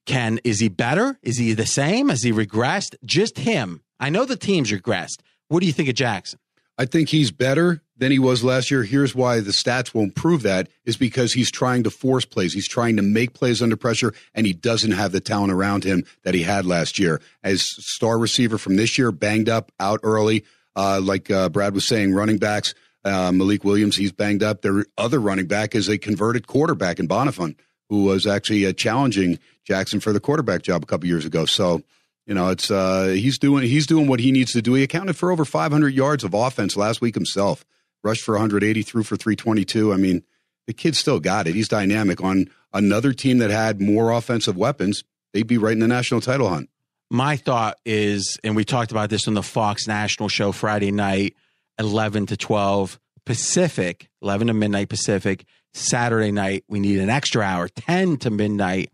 [0.06, 1.20] Can is he better?
[1.22, 2.10] Is he the same?
[2.10, 2.96] Has he regressed?
[3.04, 3.82] Just him.
[4.00, 5.20] I know the team's regressed.
[5.50, 6.40] What do you think of Jackson?
[6.78, 8.84] I think he's better than he was last year.
[8.84, 12.54] Here's why the stats won't prove that is because he's trying to force plays.
[12.54, 16.04] He's trying to make plays under pressure, and he doesn't have the talent around him
[16.24, 17.20] that he had last year.
[17.44, 21.88] As star receiver from this year, banged up, out early, uh, like uh, Brad was
[21.88, 22.76] saying, running backs.
[23.04, 24.62] Uh, Malik Williams, he's banged up.
[24.62, 27.56] Their other running back is a converted quarterback in Bonnafon,
[27.90, 31.46] who was actually uh, challenging Jackson for the quarterback job a couple years ago.
[31.46, 31.82] So
[32.28, 34.74] you know, it's uh, he's doing he's doing what he needs to do.
[34.74, 37.66] He accounted for over 500 yards of offense last week himself.
[38.04, 39.92] Rushed for 180, threw for 322.
[39.92, 40.24] I mean,
[40.68, 41.56] the kid still got it.
[41.56, 42.22] He's dynamic.
[42.22, 46.50] On another team that had more offensive weapons, they'd be right in the national title
[46.50, 46.70] hunt.
[47.10, 51.36] My thought is, and we talked about this on the Fox National Show Friday night,
[51.80, 55.46] 11 to 12 Pacific, 11 to midnight Pacific.
[55.78, 58.92] Saturday night, we need an extra hour, 10 to midnight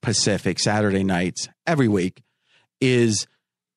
[0.00, 2.22] Pacific, Saturday nights every week
[2.80, 3.26] is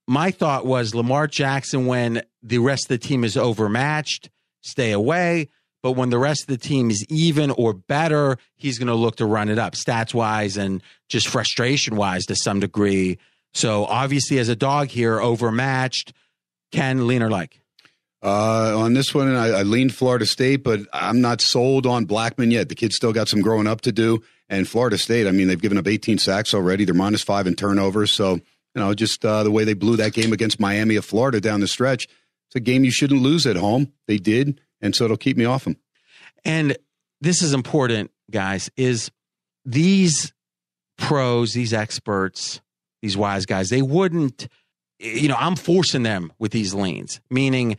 [0.08, 4.30] my thought was Lamar Jackson when the rest of the team is overmatched,
[4.62, 5.50] stay away.
[5.84, 9.18] But when the rest of the team is even or better, he's going to look
[9.18, 13.20] to run it up stats wise and just frustration wise to some degree.
[13.54, 16.12] So obviously, as a dog here, overmatched,
[16.72, 17.62] Ken Leaner like.
[18.24, 22.52] Uh, on this one, I, I leaned Florida State, but I'm not sold on Blackman
[22.52, 22.70] yet.
[22.70, 24.24] The kid's still got some growing up to do.
[24.50, 26.86] And Florida State, I mean, they've given up 18 sacks already.
[26.86, 28.14] They're minus five in turnovers.
[28.14, 28.40] So
[28.76, 31.62] you know, just uh, the way they blew that game against Miami of Florida down
[31.62, 32.06] the stretch.
[32.48, 33.92] It's a game you shouldn't lose at home.
[34.08, 35.78] They did, and so it'll keep me off them.
[36.44, 36.78] And
[37.22, 38.70] this is important, guys.
[38.76, 39.10] Is
[39.64, 40.34] these
[40.98, 42.62] pros, these experts,
[43.02, 44.48] these wise guys, they wouldn't.
[45.00, 47.78] You know, I'm forcing them with these leans, meaning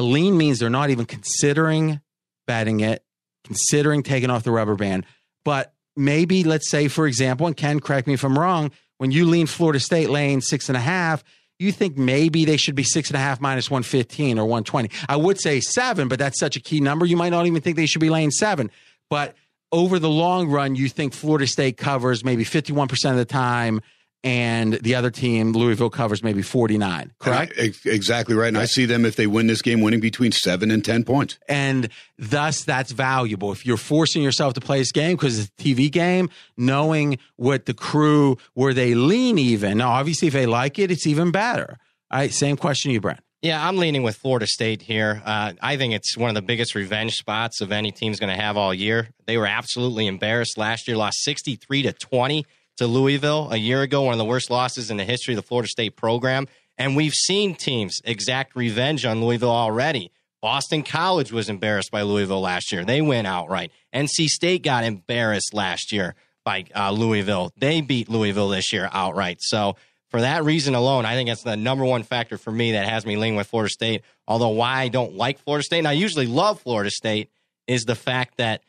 [0.00, 2.00] a lean means they're not even considering
[2.46, 3.04] betting it,
[3.44, 5.04] considering taking off the rubber band.
[5.44, 9.26] But maybe, let's say, for example, and Ken, correct me if I'm wrong, when you
[9.26, 11.22] lean Florida State lane six and a half,
[11.58, 14.90] you think maybe they should be six and a half minus 115 or 120.
[15.06, 17.04] I would say seven, but that's such a key number.
[17.04, 18.70] You might not even think they should be laying seven.
[19.10, 19.36] But
[19.70, 23.82] over the long run, you think Florida State covers maybe 51% of the time
[24.22, 27.54] and the other team, Louisville, covers maybe 49, correct?
[27.58, 28.48] I, exactly right.
[28.48, 28.64] And right.
[28.64, 31.38] I see them, if they win this game, winning between seven and 10 points.
[31.48, 33.50] And thus, that's valuable.
[33.52, 37.64] If you're forcing yourself to play this game because it's a TV game, knowing what
[37.64, 39.78] the crew, where they lean even.
[39.78, 41.78] Now, obviously, if they like it, it's even better.
[42.10, 43.20] All right, same question to you, Brent.
[43.42, 45.22] Yeah, I'm leaning with Florida State here.
[45.24, 48.40] Uh, I think it's one of the biggest revenge spots of any team's going to
[48.42, 49.08] have all year.
[49.24, 52.44] They were absolutely embarrassed last year, lost 63 to 20
[52.80, 55.46] to Louisville a year ago, one of the worst losses in the history of the
[55.46, 56.48] Florida State program.
[56.78, 60.10] And we've seen teams exact revenge on Louisville already.
[60.40, 62.82] Boston College was embarrassed by Louisville last year.
[62.82, 63.70] They went outright.
[63.94, 67.52] NC State got embarrassed last year by uh, Louisville.
[67.58, 69.42] They beat Louisville this year outright.
[69.42, 69.76] So,
[70.08, 73.04] for that reason alone, I think that's the number one factor for me that has
[73.04, 74.02] me leaning with Florida State.
[74.26, 77.30] Although, why I don't like Florida State, and I usually love Florida State,
[77.66, 78.62] is the fact that,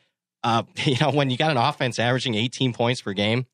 [0.44, 3.46] uh, you know, when you got an offense averaging 18 points per game,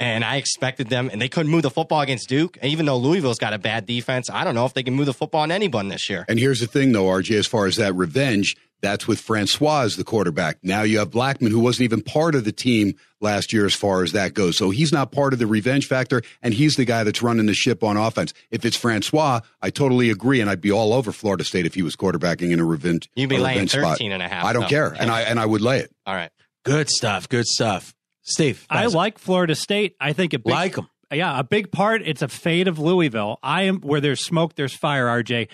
[0.00, 2.58] and I expected them, and they couldn't move the football against Duke.
[2.62, 5.14] even though Louisville's got a bad defense, I don't know if they can move the
[5.14, 6.24] football on anyone this year.
[6.28, 9.96] And here's the thing, though, RJ, as far as that revenge, that's with Francois as
[9.96, 10.58] the quarterback.
[10.62, 14.02] Now you have Blackman, who wasn't even part of the team last year as far
[14.02, 14.58] as that goes.
[14.58, 17.54] So he's not part of the revenge factor, and he's the guy that's running the
[17.54, 18.34] ship on offense.
[18.50, 21.82] If it's Francois, I totally agree, and I'd be all over Florida State if he
[21.82, 24.00] was quarterbacking in a revenge You'd be laying 13 spot.
[24.02, 24.44] and a half.
[24.44, 25.90] I don't care, and I, and I would lay it.
[26.04, 26.30] All right.
[26.64, 27.28] Good stuff.
[27.28, 27.94] Good stuff.
[28.24, 29.96] Steve, I like Florida State.
[30.00, 30.88] I think a big, like them.
[31.12, 32.02] Yeah, a big part.
[32.04, 33.38] It's a fade of Louisville.
[33.42, 35.06] I am where there's smoke, there's fire.
[35.06, 35.48] RJ,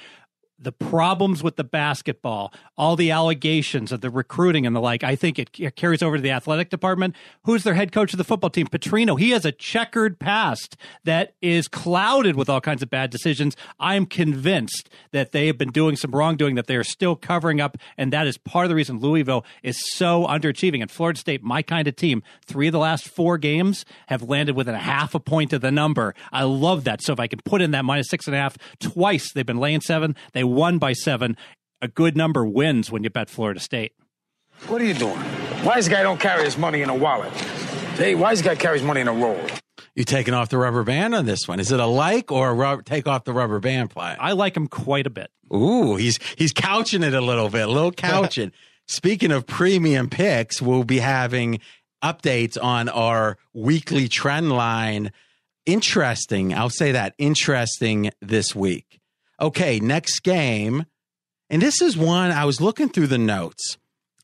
[0.58, 5.14] the problems with the basketball, all the allegations of the recruiting and the like, I
[5.14, 7.14] think it, it, carries over to the athletic department.
[7.44, 8.68] Who's their head coach of the football team?
[8.68, 9.20] Petrino.
[9.20, 13.54] He has a checkered past that is clouded with all kinds of bad decisions.
[13.78, 17.76] I'm convinced that they have been doing some wrongdoing that they are still covering up,
[17.98, 20.80] and that is part of the reason Louisville is so underachieving.
[20.80, 24.56] And Florida State, my kind of team, three of the last four games have landed
[24.56, 26.14] within a half a point of the number.
[26.32, 27.02] I love that.
[27.02, 29.58] So if I can put in that minus six and a half twice, they've been
[29.58, 30.16] laying seven.
[30.32, 31.36] They won by seven.
[31.82, 33.92] A good number wins when you bet Florida State.
[34.66, 35.18] What are you doing?
[35.64, 37.32] Wise guy don't carry his money in a wallet.
[37.32, 39.40] Hey, wise guy carries money in a roll.
[39.94, 41.58] You taking off the rubber band on this one?
[41.58, 44.14] Is it a like or a rubber, take off the rubber band play?
[44.18, 45.30] I like him quite a bit.
[45.52, 48.52] Ooh, he's he's couching it a little bit, a little couching.
[48.86, 51.60] Speaking of premium picks, we'll be having
[52.02, 55.12] updates on our weekly trend line.
[55.66, 59.00] Interesting, I'll say that interesting this week.
[59.40, 60.86] Okay, next game.
[61.50, 63.76] And this is one I was looking through the notes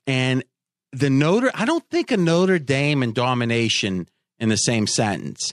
[0.07, 0.45] and
[0.93, 4.09] the Notre, I don't think a Notre Dame and domination
[4.39, 5.53] in the same sentence.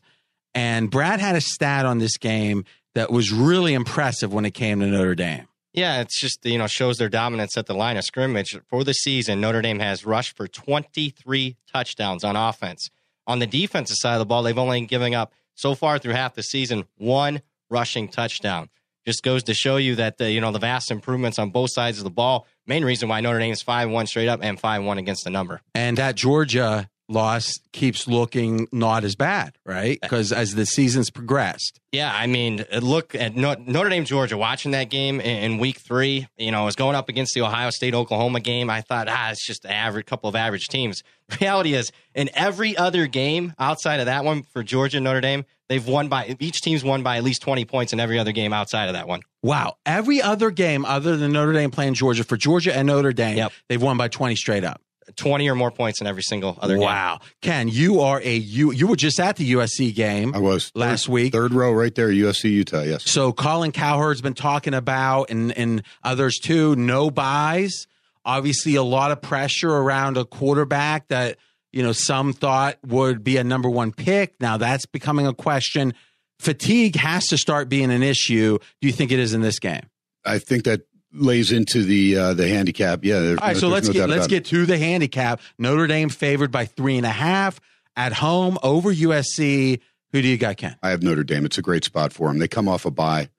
[0.54, 4.80] And Brad had a stat on this game that was really impressive when it came
[4.80, 5.48] to Notre Dame.
[5.74, 8.94] Yeah, it's just you know shows their dominance at the line of scrimmage for the
[8.94, 9.42] season.
[9.42, 12.92] Notre Dame has rushed for 23 touchdowns on offense.
[13.26, 16.36] On the defensive side of the ball, they've only given up so far through half
[16.36, 18.70] the season one rushing touchdown.
[19.06, 21.98] Just goes to show you that the you know the vast improvements on both sides
[21.98, 22.48] of the ball.
[22.66, 25.30] Main reason why Notre Dame is five one straight up and five one against the
[25.30, 25.62] number.
[25.76, 29.98] And that Georgia loss keeps looking not as bad, right?
[30.02, 31.80] Because as the season's progressed.
[31.92, 34.36] Yeah, I mean, look at Notre Dame, Georgia.
[34.36, 37.70] Watching that game in, week three, you know, I was going up against the Ohio
[37.70, 38.70] State Oklahoma game.
[38.70, 41.04] I thought, ah, it's just average couple of average teams.
[41.42, 45.46] reality is, in every other game outside of that one for Georgia and Notre Dame,
[45.70, 48.54] they've won by each team's won by at least twenty points in every other game
[48.54, 49.22] outside of that one.
[49.42, 53.38] Wow, every other game other than Notre Dame playing Georgia for Georgia and Notre Dame,
[53.38, 53.52] yep.
[53.70, 54.82] they've won by twenty straight up.
[55.16, 56.84] 20 or more points in every single other game.
[56.84, 57.20] wow.
[57.42, 60.34] Ken, you are a you you were just at the USC game.
[60.36, 61.34] I was last third, week.
[61.34, 63.10] Third row right there, USC Utah, yes.
[63.10, 67.88] So Colin Cowherd's been talking about and and others too, no byes.
[68.26, 71.38] Obviously a lot of pressure around a quarterback that,
[71.72, 74.36] you know, some thought would be a number 1 pick.
[74.40, 75.94] Now that's becoming a question.
[76.40, 78.58] Fatigue has to start being an issue.
[78.82, 79.84] Do you think it is in this game?
[80.26, 80.82] I think that
[81.14, 83.04] lays into the uh, the handicap.
[83.06, 83.16] Yeah.
[83.16, 85.42] All right, no, so let's no get let's get to the handicap.
[85.58, 87.60] Notre Dame favored by three and a half
[87.96, 89.80] at home over USC.
[90.12, 90.76] Who do you got, Ken?
[90.84, 91.46] I have Notre Dame.
[91.46, 92.38] It's a great spot for them.
[92.38, 93.30] They come off a bye.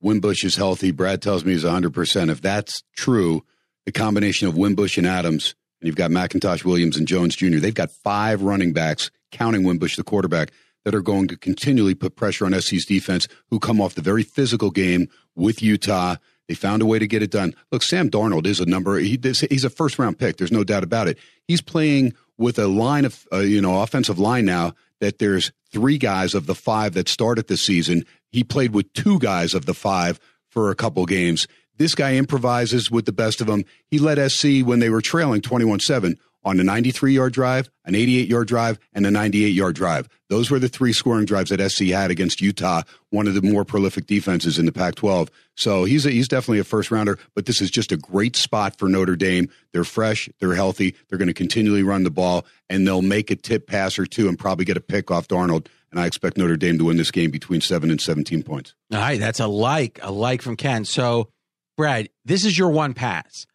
[0.00, 0.90] Wimbush is healthy.
[0.90, 2.30] Brad tells me he's 100%.
[2.30, 3.44] If that's true,
[3.86, 7.72] the combination of Wimbush and Adams, and you've got McIntosh, Williams, and Jones Jr., they've
[7.72, 10.50] got five running backs, counting Wimbush, the quarterback,
[10.84, 14.24] that are going to continually put pressure on SC's defense, who come off the very
[14.24, 16.16] physical game with Utah
[16.52, 17.54] they found a way to get it done.
[17.70, 18.98] Look, Sam Darnold is a number.
[18.98, 20.36] He, he's a first round pick.
[20.36, 21.18] There's no doubt about it.
[21.48, 25.96] He's playing with a line of, uh, you know, offensive line now that there's three
[25.96, 28.04] guys of the five that started this season.
[28.30, 31.48] He played with two guys of the five for a couple games.
[31.78, 33.64] This guy improvises with the best of them.
[33.90, 37.94] He led SC when they were trailing 21 7 on a 93 yard drive, an
[37.94, 40.08] 88 yard drive, and a 98 yard drive.
[40.28, 43.64] Those were the three scoring drives that SC had against Utah, one of the more
[43.64, 45.30] prolific defenses in the Pac 12.
[45.56, 48.78] So he's, a, he's definitely a first rounder, but this is just a great spot
[48.78, 49.50] for Notre Dame.
[49.72, 53.36] They're fresh, they're healthy, they're going to continually run the ball, and they'll make a
[53.36, 55.66] tip pass or two and probably get a pick off Darnold.
[55.90, 58.74] And I expect Notre Dame to win this game between seven and 17 points.
[58.90, 60.86] All right, that's a like, a like from Ken.
[60.86, 61.28] So,
[61.76, 63.46] Brad, this is your one pass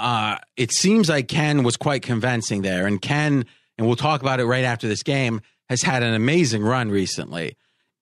[0.00, 2.86] uh, it seems like Ken was quite convincing there.
[2.86, 3.44] And Ken,
[3.78, 7.56] and we'll talk about it right after this game, has had an amazing run recently.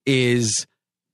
[0.06, 0.66] Is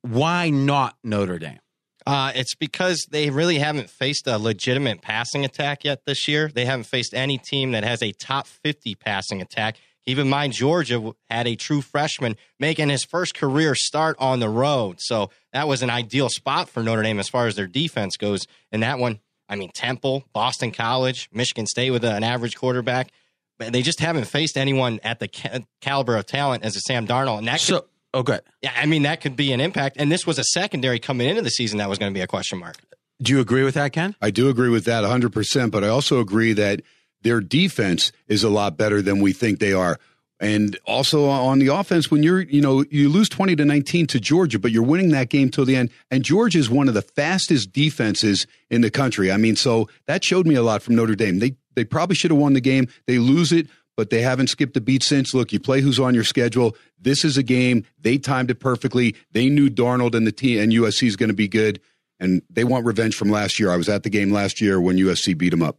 [0.02, 1.58] why not Notre Dame?
[2.06, 6.50] Uh, it's because they really haven't faced a legitimate passing attack yet this year.
[6.54, 9.76] They haven't faced any team that has a top 50 passing attack.
[10.06, 14.50] Keep in mind, Georgia had a true freshman making his first career start on the
[14.50, 14.96] road.
[15.00, 18.46] So that was an ideal spot for Notre Dame as far as their defense goes.
[18.70, 23.10] And that one, I mean, Temple, Boston College, Michigan State with an average quarterback.
[23.58, 27.06] But they just haven't faced anyone at the ca- caliber of talent as a Sam
[27.06, 27.38] Darnold.
[27.38, 28.40] And that could, so, oh, good.
[28.62, 29.96] Yeah, I mean, that could be an impact.
[29.98, 32.26] And this was a secondary coming into the season that was going to be a
[32.26, 32.76] question mark.
[33.22, 34.16] Do you agree with that, Ken?
[34.20, 35.70] I do agree with that 100%.
[35.70, 36.82] But I also agree that
[37.22, 39.98] their defense is a lot better than we think they are.
[40.40, 44.20] And also on the offense, when you're, you know, you lose 20 to 19 to
[44.20, 45.90] Georgia, but you're winning that game till the end.
[46.10, 49.30] And Georgia is one of the fastest defenses in the country.
[49.30, 51.38] I mean, so that showed me a lot from Notre Dame.
[51.38, 52.88] They, they probably should have won the game.
[53.06, 55.34] They lose it, but they haven't skipped a beat since.
[55.34, 56.76] Look, you play who's on your schedule.
[57.00, 57.84] This is a game.
[58.00, 59.14] They timed it perfectly.
[59.32, 61.80] They knew Darnold and the team and USC is going to be good.
[62.18, 63.70] And they want revenge from last year.
[63.70, 65.78] I was at the game last year when USC beat them up.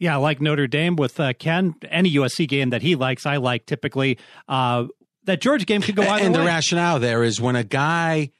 [0.00, 1.74] Yeah, like Notre Dame with uh, Ken.
[1.88, 4.18] Any USC game that he likes, I like typically.
[4.48, 4.86] Uh,
[5.24, 6.40] that Georgia game could go either And way.
[6.40, 8.30] the rationale there is when a guy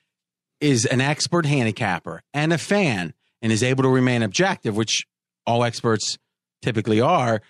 [0.61, 5.05] is an expert handicapper and a fan and is able to remain objective, which
[5.47, 6.19] all experts
[6.63, 7.41] typically are,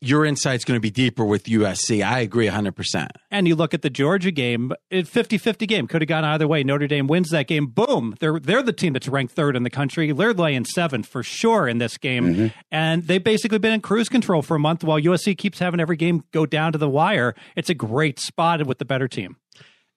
[0.00, 2.04] your insight's going to be deeper with USC.
[2.04, 3.08] I agree 100%.
[3.30, 5.86] And you look at the Georgia game, 50-50 game.
[5.86, 6.62] Could have gone either way.
[6.62, 7.66] Notre Dame wins that game.
[7.66, 8.14] Boom.
[8.20, 10.12] They're they're the team that's ranked third in the country.
[10.12, 12.34] They're laying 7 for sure in this game.
[12.34, 12.46] Mm-hmm.
[12.70, 15.96] And they've basically been in cruise control for a month while USC keeps having every
[15.96, 17.34] game go down to the wire.
[17.56, 19.36] It's a great spot with the better team.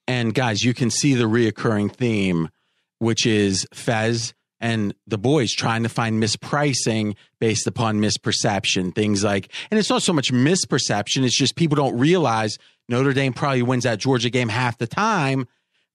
[0.06, 2.48] And guys, you can see the reoccurring theme
[2.98, 8.94] which is Fez and the boys trying to find mispricing based upon misperception.
[8.94, 13.32] Things like, and it's not so much misperception, it's just people don't realize Notre Dame
[13.32, 15.46] probably wins that Georgia game half the time,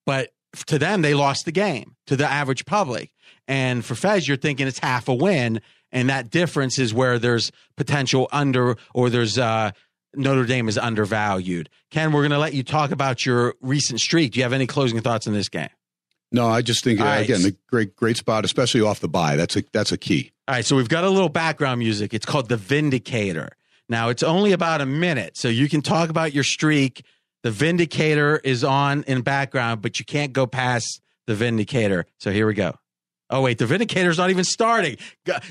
[0.05, 0.29] but
[0.67, 3.11] to them, they lost the game to the average public.
[3.47, 5.61] And for Fez, you're thinking it's half a win.
[5.91, 9.71] And that difference is where there's potential under or there's uh,
[10.15, 11.69] Notre Dame is undervalued.
[11.91, 14.33] Ken, we're going to let you talk about your recent streak.
[14.33, 15.69] Do you have any closing thoughts on this game?
[16.33, 17.19] No, I just think uh, right.
[17.19, 19.35] again the great great spot, especially off the bye.
[19.35, 20.31] That's a that's a key.
[20.47, 22.13] All right, so we've got a little background music.
[22.13, 23.55] It's called The Vindicator.
[23.87, 27.05] Now, it's only about a minute, so you can talk about your streak.
[27.43, 32.05] The Vindicator is on in background, but you can't go past The Vindicator.
[32.17, 32.75] So here we go.
[33.29, 34.97] Oh, wait, The Vindicator's not even starting.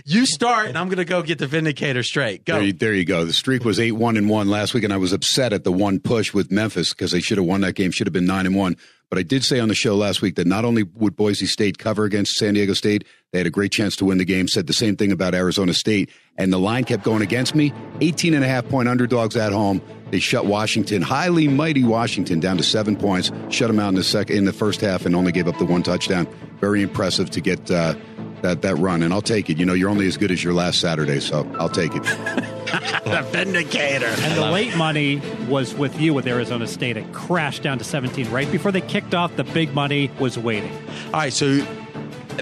[0.05, 2.45] You start, and I'm going to go get The Vindicator straight.
[2.45, 2.55] Go.
[2.55, 3.25] There you, there you go.
[3.25, 5.73] The streak was eight one and one last week, and I was upset at the
[5.73, 7.91] one push with Memphis because they should have won that game.
[7.91, 8.77] Should have been nine and one.
[9.13, 11.77] But I did say on the show last week that not only would Boise State
[11.77, 14.49] cover against San Diego State, they had a great chance to win the game.
[14.49, 17.75] Said the same thing about Arizona State, and the line kept going against me.
[18.01, 19.83] 18 and a half point underdogs at home.
[20.11, 23.31] They shut Washington, highly mighty Washington, down to seven points.
[23.51, 25.67] Shut them out in the second, in the first half, and only gave up the
[25.67, 26.27] one touchdown.
[26.59, 27.95] Very impressive to get uh,
[28.43, 29.59] that that run, and I'll take it.
[29.59, 32.03] You know, you're only as good as your last Saturday, so I'll take it.
[33.05, 34.07] the Vindicator.
[34.07, 36.97] And the late money was with you with Arizona State.
[36.97, 39.35] It crashed down to 17 right before they kicked off.
[39.37, 40.73] The big money was waiting.
[41.07, 41.65] All right, so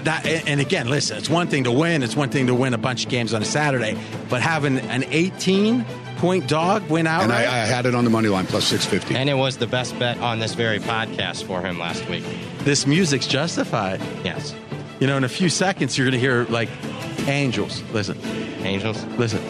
[0.03, 2.77] that and again, listen, it's one thing to win, it's one thing to win a
[2.77, 3.97] bunch of games on a Saturday,
[4.29, 5.85] but having an 18
[6.17, 9.15] point dog win out, And I, I had it on the money line plus 650.
[9.19, 12.23] And it was the best bet on this very podcast for him last week.
[12.59, 13.99] this music's justified.
[14.23, 14.53] Yes.
[15.01, 16.69] You know, in a few seconds, you're going to hear like
[17.27, 17.81] angels.
[17.91, 18.17] Listen,
[18.63, 19.03] Angels.
[19.17, 19.41] listen.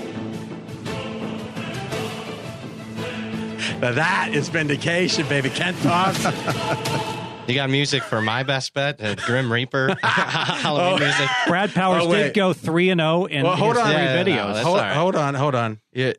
[3.82, 5.50] Now that is vindication, baby.
[5.50, 6.34] Ken Thomson.
[7.48, 11.28] You got music for my best bet, uh, Grim Reaper Halloween music.
[11.48, 13.92] Brad Powers Oh, did go 3 and 0 in Well, hold his on.
[13.92, 14.54] three Yeah, videos.
[14.54, 14.96] that's hold, all right.
[14.96, 15.82] hold on, hold on.
[15.92, 16.14] Yeah.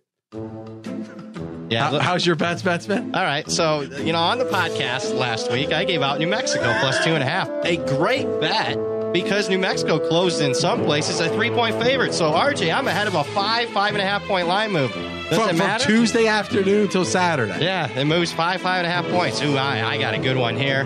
[1.70, 1.88] Yeah.
[1.90, 3.14] How- how's your bets, bets, man?
[3.14, 3.48] All right.
[3.50, 7.14] So, you know, on the podcast last week, I gave out New Mexico plus two
[7.14, 7.48] and a half.
[7.64, 8.76] A great bet
[9.12, 12.14] because New Mexico closed in some places a three point favorite.
[12.14, 14.92] So, RJ, I'm ahead of a five, five and a half point line move.
[14.92, 15.80] Does From, it from?
[15.80, 17.64] Tuesday afternoon till Saturday.
[17.64, 19.40] Yeah, it moves five, five and a half points.
[19.42, 20.84] Ooh, I, I got a good one here.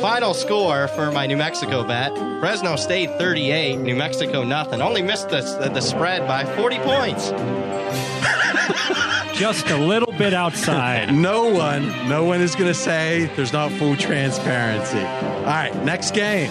[0.00, 4.80] Final score for my New Mexico bet Fresno State 38, New Mexico nothing.
[4.80, 7.30] Only missed the, the spread by 40 points.
[9.34, 11.12] Just a little bit outside.
[11.12, 14.98] No one, no one is going to say there's not full transparency.
[14.98, 16.50] All right, next game.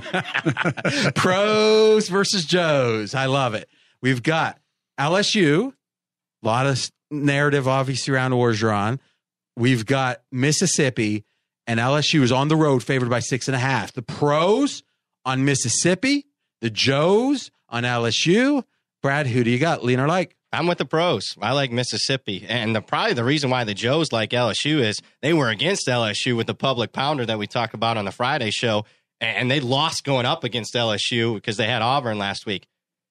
[1.14, 3.14] Pros versus Joes.
[3.14, 3.68] I love it.
[4.00, 4.58] We've got
[4.98, 5.72] LSU,
[6.42, 8.98] a lot of narrative obviously around Orgeron.
[9.56, 11.24] We've got Mississippi,
[11.66, 13.92] and LSU is on the road favored by six and a half.
[13.92, 14.82] The pros
[15.24, 16.26] on Mississippi,
[16.60, 18.64] the Joes on LSU.
[19.02, 19.84] Brad, who do you got?
[19.84, 20.36] Lean or like?
[20.54, 21.36] I'm with the pros.
[21.42, 22.46] I like Mississippi.
[22.48, 26.36] And the, probably the reason why the Joes like LSU is they were against LSU
[26.36, 28.84] with the public pounder that we talk about on the Friday show.
[29.20, 32.66] And they lost going up against LSU because they had Auburn last week.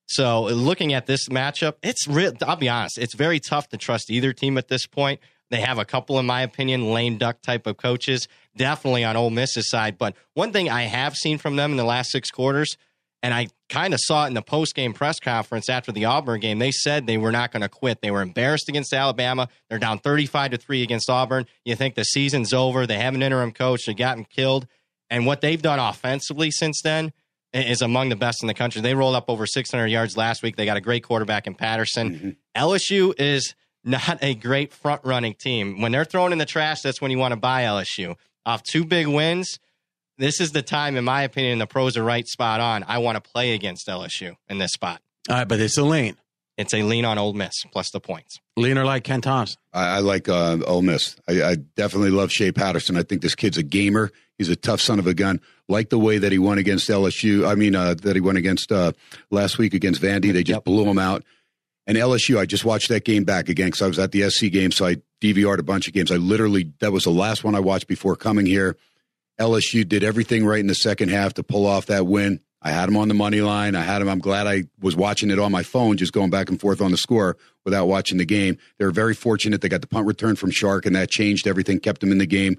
[0.06, 2.34] So looking at this matchup, it's real.
[2.46, 5.20] I'll be honest, it's very tough to trust either team at this point.
[5.50, 9.30] They have a couple, in my opinion, lame duck type of coaches, definitely on Ole
[9.30, 9.98] Miss's side.
[9.98, 12.76] But one thing I have seen from them in the last six quarters,
[13.22, 16.40] and I kind of saw it in the post game press conference after the Auburn
[16.42, 16.60] game.
[16.60, 18.02] They said they were not going to quit.
[18.02, 19.48] They were embarrassed against Alabama.
[19.70, 21.46] They're down 35 to 3 against Auburn.
[21.64, 22.86] You think the season's over.
[22.86, 23.86] They have an interim coach.
[23.86, 24.68] They got him killed.
[25.14, 27.14] And what they've done offensively since then
[27.54, 28.82] is among the best in the country.
[28.82, 30.56] They rolled up over 600 yards last week.
[30.56, 32.36] They got a great quarterback in Patterson.
[32.58, 35.82] LSU is not a great front running team.
[35.82, 38.16] When they're thrown in the trash, that's when you want to buy LSU.
[38.44, 39.60] Off two big wins,
[40.18, 42.84] this is the time, in my opinion, the pros are right spot on.
[42.88, 45.00] I want to play against LSU in this spot.
[45.30, 46.18] All right, but it's a lean.
[46.58, 48.40] It's a lean on Old Miss plus the points.
[48.58, 49.60] Lean or like Ken Thomson.
[49.74, 51.18] I, I like uh, Ole Miss.
[51.28, 52.98] I, I definitely love Shea Patterson.
[52.98, 54.12] I think this kid's a gamer.
[54.38, 55.40] He's a tough son of a gun.
[55.68, 57.48] Like the way that he won against LSU.
[57.48, 58.94] I mean, uh, that he went against uh,
[59.30, 60.34] last week against Vandy.
[60.34, 61.24] They just blew him out.
[61.86, 64.46] And LSU, I just watched that game back again because I was at the SC
[64.52, 66.12] game, so I DVR'd a bunch of games.
[66.12, 68.78] I literally that was the last one I watched before coming here.
[69.40, 72.40] LSU did everything right in the second half to pull off that win.
[72.62, 73.76] I had him on the money line.
[73.76, 74.08] I had him.
[74.08, 76.92] I'm glad I was watching it on my phone, just going back and forth on
[76.92, 78.58] the score without watching the game.
[78.78, 79.60] They were very fortunate.
[79.60, 82.26] They got the punt return from Chark, and that changed everything, kept them in the
[82.26, 82.58] game.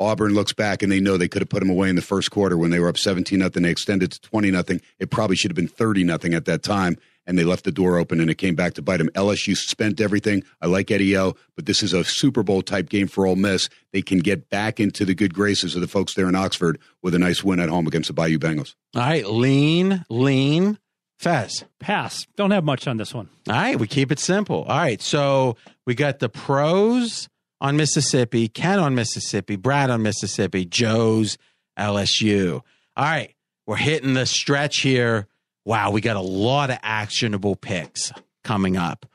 [0.00, 2.30] Auburn looks back and they know they could have put them away in the first
[2.30, 3.62] quarter when they were up 17 nothing.
[3.62, 4.80] They extended to 20 nothing.
[4.98, 6.96] It probably should have been 30 nothing at that time.
[7.24, 9.08] And they left the door open and it came back to bite them.
[9.10, 10.42] LSU spent everything.
[10.60, 13.68] I like Eddie O, but this is a Super Bowl type game for Ole Miss.
[13.92, 17.14] They can get back into the good graces of the folks there in Oxford with
[17.14, 18.74] a nice win at home against the Bayou Bengals.
[18.96, 20.78] All right, lean, lean,
[21.20, 21.64] Fez.
[21.78, 22.26] Pass.
[22.36, 23.28] Don't have much on this one.
[23.48, 24.64] All right, we keep it simple.
[24.64, 25.56] All right, so
[25.86, 27.28] we got the pros
[27.62, 31.38] on Mississippi, Ken on Mississippi, Brad on Mississippi, Joe's
[31.78, 32.60] LSU.
[32.96, 33.34] All right,
[33.66, 35.28] we're hitting the stretch here.
[35.64, 39.06] Wow, we got a lot of actionable picks coming up.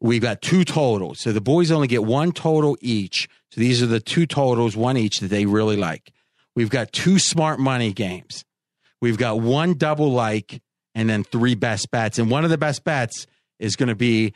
[0.00, 1.20] We've got two totals.
[1.20, 3.28] So the boys only get one total each.
[3.52, 6.12] So these are the two totals, one each that they really like.
[6.56, 8.44] We've got two smart money games.
[9.00, 10.60] We've got one double like
[10.96, 12.18] and then three best bets.
[12.18, 13.28] And one of the best bets
[13.60, 14.34] is going to be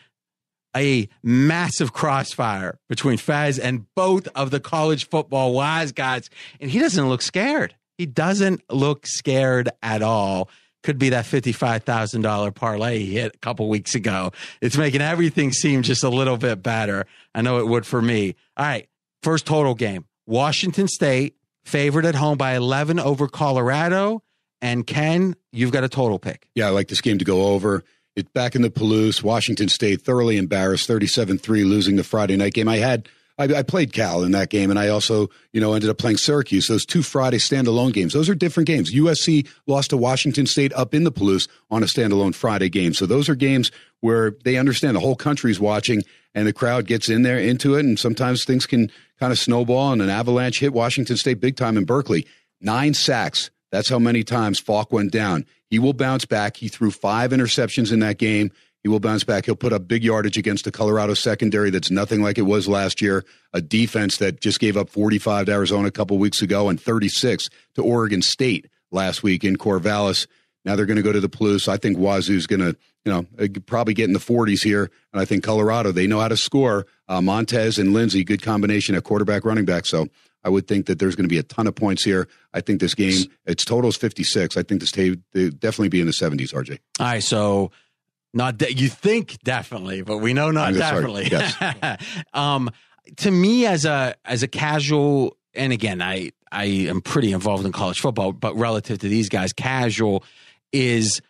[0.77, 6.31] a massive crossfire between Fez and both of the college football wise guys.
[6.61, 7.75] And he doesn't look scared.
[7.99, 10.49] He doesn't look scared at all.
[10.83, 14.33] Could be that $55,000 parlay he hit a couple weeks ago.
[14.61, 17.07] It's making everything seem just a little bit better.
[17.35, 18.35] I know it would for me.
[18.57, 18.89] All right.
[19.23, 24.23] First total game Washington State favored at home by 11 over Colorado.
[24.61, 26.49] And Ken, you've got a total pick.
[26.55, 27.85] Yeah, I like this game to go over.
[28.15, 29.23] It's back in the Palouse.
[29.23, 32.69] Washington State thoroughly embarrassed, 37 3, losing the Friday night game.
[32.69, 33.09] I had.
[33.39, 36.19] I, I, played Cal in that game, and I also, you know, ended up playing
[36.19, 36.69] Syracuse.
[36.69, 38.95] Those two Friday standalone games, those are different games.
[38.95, 42.93] USC lost to Washington State up in the Palouse on a standalone Friday game.
[42.93, 46.03] So those are games where they understand the whole country's watching,
[46.35, 49.93] and the crowd gets in there into it, and sometimes things can kind of snowball,
[49.95, 52.27] and an avalanche hit Washington State big time in Berkeley.
[52.61, 53.51] Nine sacks.
[53.73, 55.47] That's how many times Falk went down.
[55.71, 56.59] He will bounce back.
[56.59, 58.53] He threw five interceptions in that game.
[58.83, 59.47] He will bounce back.
[59.47, 63.01] He'll put up big yardage against the Colorado secondary that's nothing like it was last
[63.01, 63.25] year.
[63.53, 67.49] A defense that just gave up 45 to Arizona a couple weeks ago and 36
[67.75, 70.27] to Oregon State last week in Corvallis.
[70.65, 71.67] Now they're going to go to the Palouse.
[71.67, 74.91] I think Wazoo's going to, you know, uh, probably get in the 40s here.
[75.13, 76.87] And I think Colorado, they know how to score.
[77.09, 79.87] Uh, Montez and Lindsay, good combination at quarterback, running back.
[79.87, 80.09] So
[80.45, 82.29] I would think that there's going to be a ton of points here.
[82.53, 84.57] I think this game, its total is 56.
[84.57, 86.79] I think this tape definitely be in the 70s, RJ.
[86.99, 87.23] All right.
[87.23, 87.71] So,
[88.35, 91.29] not de- you think definitely, but we know not definitely.
[91.31, 91.55] Yes.
[92.33, 92.71] um,
[93.17, 97.73] to me, as a as a casual, and again, I I am pretty involved in
[97.73, 100.25] college football, but relative to these guys, casual
[100.73, 101.21] is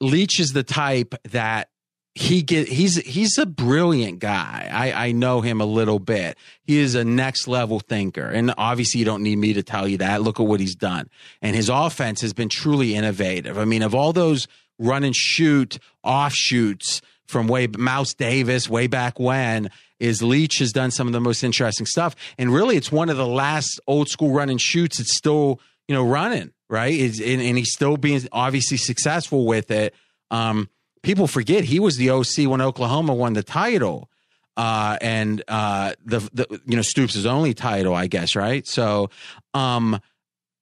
[0.00, 1.68] Leach is the type that
[2.16, 4.70] he get he's he's a brilliant guy.
[4.72, 6.38] I I know him a little bit.
[6.62, 9.98] He is a next level thinker, and obviously you don't need me to tell you
[9.98, 10.22] that.
[10.22, 11.10] Look at what he's done,
[11.42, 13.58] and his offense has been truly innovative.
[13.58, 14.48] I mean, of all those
[14.78, 19.68] run and shoot offshoots from way Mouse Davis way back when,
[20.00, 23.18] is Leach has done some of the most interesting stuff, and really it's one of
[23.18, 24.96] the last old school run and shoots.
[24.96, 29.94] that's still you know running right, and, and he's still being obviously successful with it.
[30.30, 30.70] Um,
[31.06, 34.10] people forget he was the OC when Oklahoma won the title.
[34.56, 38.66] Uh, and uh, the the you know Stoops' only title, I guess, right?
[38.66, 39.10] So,
[39.52, 40.00] um,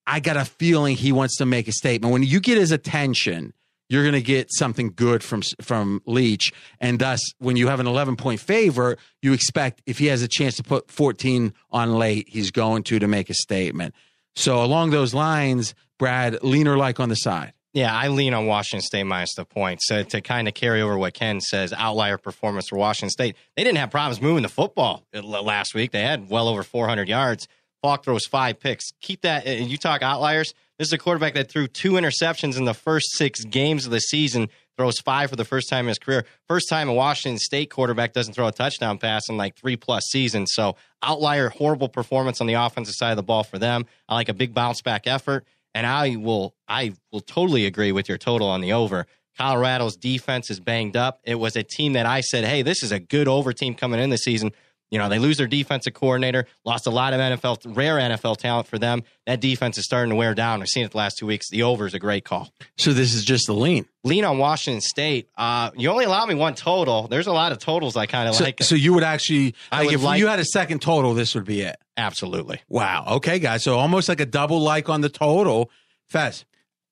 [0.05, 2.13] I got a feeling he wants to make a statement.
[2.13, 3.55] When you get his attention,
[3.89, 7.87] you're going to get something good from from Leach, and thus, when you have an
[7.87, 12.29] 11 point favor, you expect if he has a chance to put 14 on late,
[12.29, 13.95] he's going to to make a statement.
[14.35, 17.53] So, along those lines, Brad, leaner like on the side.
[17.75, 19.89] Yeah, I lean on Washington State minus the points.
[19.89, 23.37] So to kind of carry over what Ken says, outlier performance for Washington State.
[23.57, 25.91] They didn't have problems moving the football last week.
[25.91, 27.49] They had well over 400 yards.
[27.83, 28.93] Falk throws five picks.
[29.03, 29.45] Keep that.
[29.45, 30.55] And you talk outliers.
[30.79, 33.99] This is a quarterback that threw two interceptions in the first six games of the
[33.99, 34.51] season.
[34.77, 36.25] Throws five for the first time in his career.
[36.49, 40.05] First time a Washington State quarterback doesn't throw a touchdown pass in like three plus
[40.11, 40.53] seasons.
[40.53, 43.87] So outlier, horrible performance on the offensive side of the ball for them.
[44.09, 45.45] I like a big bounce back effort.
[45.75, 49.07] And I will I will totally agree with your total on the over.
[49.37, 51.21] Colorado's defense is banged up.
[51.25, 53.99] It was a team that I said, hey, this is a good over team coming
[53.99, 54.53] in this season.
[54.95, 58.69] You know, they lose their defensive coordinator, lost a lot of NFL, rare NFL talent
[58.69, 59.03] for them.
[59.27, 60.63] That defense is starting to wear down.
[60.63, 61.51] I've seen it the last two weeks.
[61.51, 62.53] The over is a great call.
[62.79, 63.87] So this is just the lean.
[64.05, 65.29] Lean on Washington State.
[65.37, 67.09] Uh, you only allow me one total.
[67.09, 68.63] There's a lot of totals I kind of so, like.
[68.63, 71.35] So you would actually, I like would if like- you had a second total, this
[71.35, 71.75] would be it.
[71.97, 72.63] Absolutely.
[72.69, 73.05] Wow.
[73.17, 73.65] Okay, guys.
[73.65, 75.73] So almost like a double like on the total.
[76.09, 76.45] Fez.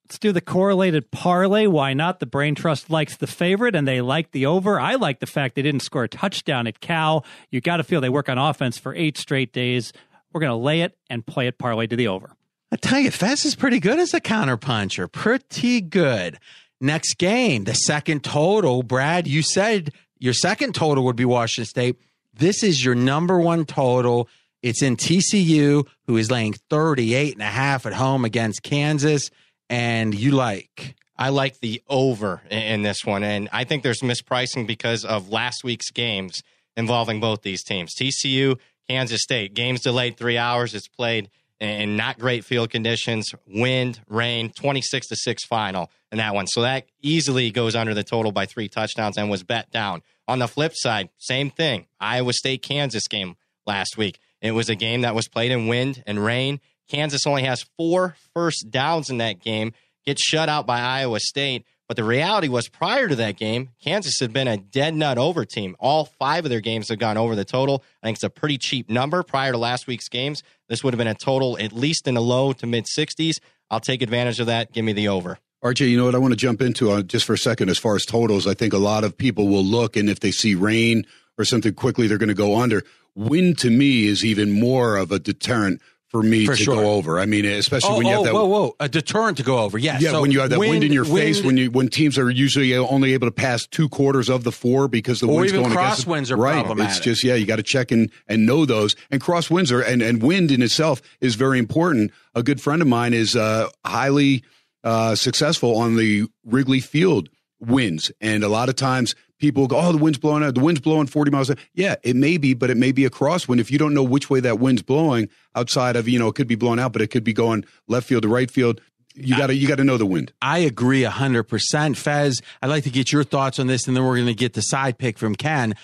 [0.05, 1.67] Let's do the correlated parlay.
[1.67, 2.21] Why not?
[2.21, 4.79] The Brain Trust likes the favorite and they like the over.
[4.79, 7.25] I like the fact they didn't score a touchdown at Cal.
[7.51, 9.93] You got to feel they work on offense for eight straight days.
[10.33, 12.37] We're going to lay it and play it parlay to the over.
[12.71, 15.11] I tell you, Fez is pretty good as a counterpuncher.
[15.11, 16.39] Pretty good.
[16.81, 18.83] Next game, the second total.
[18.83, 21.97] Brad, you said your second total would be Washington State.
[22.35, 24.29] This is your number one total.
[24.63, 29.31] It's in TCU, who is laying 38 and a half at home against Kansas.
[29.69, 30.97] And you like.
[31.17, 33.23] I like the over in, this one.
[33.23, 36.43] And I think there's mispricing because of last week's games
[36.77, 37.95] involving both these teams.
[37.95, 38.59] TCU,
[38.89, 39.55] Kansas State.
[39.55, 40.75] Games delayed three hours.
[40.75, 46.35] It's played in not great field conditions, wind, rain, 26 to 6 final in that
[46.35, 46.49] one.
[46.49, 50.03] So that easily goes under the total by three touchdowns and was bet down.
[50.27, 51.87] On the flip side, same thing.
[52.01, 54.19] Iowa State Kansas game last week.
[54.41, 56.61] It was a game that was played in wind and rain.
[56.89, 59.73] Kansas only has four first downs in that game,
[60.05, 64.19] gets shut out by Iowa State, But the reality was prior to that game, Kansas
[64.19, 65.77] had been a dead nut over team.
[65.79, 67.85] All five of their games have gone over the total.
[68.03, 70.43] I think it's a pretty cheap number prior to last week's games.
[70.69, 73.41] This would have been a total at least in the low to mid 60s.
[73.71, 74.73] I'll take advantage of that.
[74.73, 75.39] Give me the over.
[75.63, 77.79] RJ, you know what I want to jump into uh, just for a second as
[77.79, 78.47] far as totals.
[78.47, 81.07] I think a lot of people will look and if they see rain
[81.39, 82.83] or something quickly, they're going to go under.
[83.15, 85.81] Wind to me is even more of a deterrent
[86.13, 86.77] for me For to sure.
[86.77, 87.19] go over.
[87.19, 88.35] I mean, especially Oh, when you oh, have that.
[88.35, 89.79] whoa, whoa, a deterrent to go over.
[89.79, 90.03] Yes.
[90.03, 92.31] Yeah, So when you have that wind, in your face, when you when teams are
[92.31, 96.07] usually only able to pass two quarters of the four because the wind's going against
[96.07, 96.39] crosswinds them.
[96.39, 96.55] are right.
[96.65, 96.97] problematic.
[96.97, 98.95] It's just yeah, you got to check and and know those.
[99.11, 102.13] And crosswinds are and and wind in itself is very important.
[102.35, 104.45] A good friend of mine is uh, highly
[104.85, 109.93] uh, successful on the Wrigley Field winds, and a lot of times people go, "Oh,
[109.93, 110.55] the wind's blowing out.
[110.55, 113.05] The wind's blowing forty miles." an hour." Yeah, it may be, but it may be
[113.05, 113.61] a crosswind.
[113.61, 116.47] If you don't know which way that wind's blowing, outside of you know, it could
[116.47, 118.81] be blowing out, but it could be going left field to right field.
[119.15, 120.33] You got to you got to know the wind.
[120.41, 121.97] I agree 100%.
[121.97, 124.55] Fez, I'd like to get your thoughts on this, and then we're going to get
[124.55, 125.75] the side pick from Ken.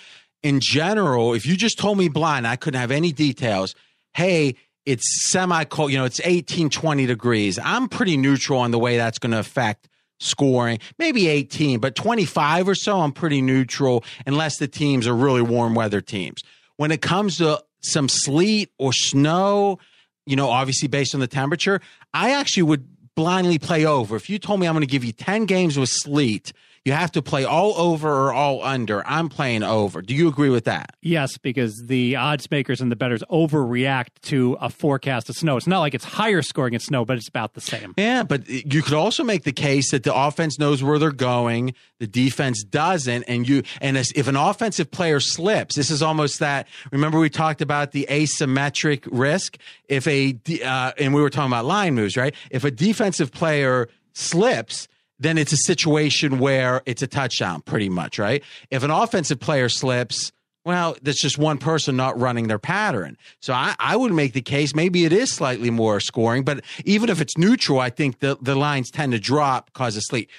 [0.41, 3.75] In general, if you just told me blind, I couldn't have any details.
[4.13, 4.55] Hey,
[4.85, 7.59] it's semi cold, you know, it's 18, 20 degrees.
[7.63, 9.89] I'm pretty neutral on the way that's going to affect
[10.19, 10.79] scoring.
[10.97, 15.75] Maybe 18, but 25 or so, I'm pretty neutral unless the teams are really warm
[15.75, 16.41] weather teams.
[16.77, 19.79] When it comes to some sleet or snow,
[20.25, 21.81] you know, obviously based on the temperature,
[22.13, 24.15] I actually would blindly play over.
[24.15, 26.53] If you told me I'm going to give you 10 games with sleet,
[26.89, 29.05] you have to play all over or all under.
[29.05, 30.01] I'm playing over.
[30.01, 30.95] Do you agree with that?
[31.03, 35.55] Yes, because the odds makers and the bettors overreact to a forecast of snow.
[35.55, 37.93] It's not like it's higher scoring in snow, but it's about the same.
[37.95, 41.75] Yeah, but you could also make the case that the offense knows where they're going,
[41.99, 46.67] the defense doesn't, and you and if an offensive player slips, this is almost that.
[46.91, 49.59] Remember we talked about the asymmetric risk.
[49.87, 50.35] If a
[50.65, 52.33] uh, and we were talking about line moves, right?
[52.49, 54.87] If a defensive player slips.
[55.19, 58.43] Then it's a situation where it's a touchdown, pretty much, right?
[58.71, 60.31] If an offensive player slips,
[60.65, 63.17] well, that's just one person not running their pattern.
[63.41, 67.09] So I, I would make the case maybe it is slightly more scoring, but even
[67.09, 70.29] if it's neutral, I think the, the lines tend to drop because of sleet.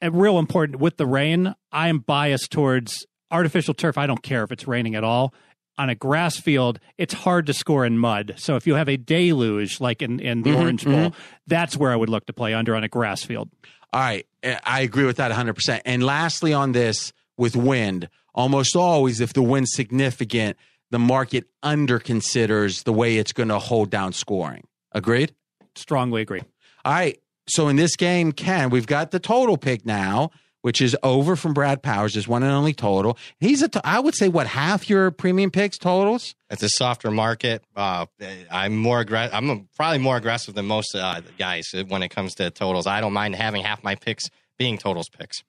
[0.00, 3.98] And real important with the rain, I am biased towards artificial turf.
[3.98, 5.34] I don't care if it's raining at all.
[5.78, 8.34] On a grass field, it's hard to score in mud.
[8.36, 11.14] So if you have a deluge like in, in the Mhm, Orange Bowl,
[11.46, 13.48] that's where I would look to play under on a grass field.
[13.92, 14.26] All right.
[14.42, 15.80] eh, I agree with that 100%.
[15.84, 20.56] And lastly, on this with wind, almost always, if the wind's significant,
[20.90, 24.66] the market underconsiders the way it's going to hold down scoring.
[24.92, 25.34] Agreed?
[25.74, 26.42] Strongly agree.
[26.84, 27.18] All right.
[27.48, 30.30] So in this game, Ken, we've got the total pick now,
[30.62, 33.16] which is over from Brad Powers, his one and only total.
[33.40, 36.34] He's a, t- I would say, what half your premium picks totals?
[36.50, 37.62] It's a softer market.
[37.76, 38.06] Uh,
[38.50, 39.34] I'm more aggressive.
[39.34, 42.86] I'm probably more aggressive than most uh, guys when it comes to totals.
[42.86, 44.24] I don't mind having half my picks
[44.58, 45.42] being totals picks.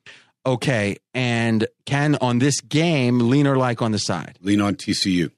[0.45, 0.97] Okay.
[1.13, 5.31] And Ken, on this game, lean or like on the side, Lean on TCU.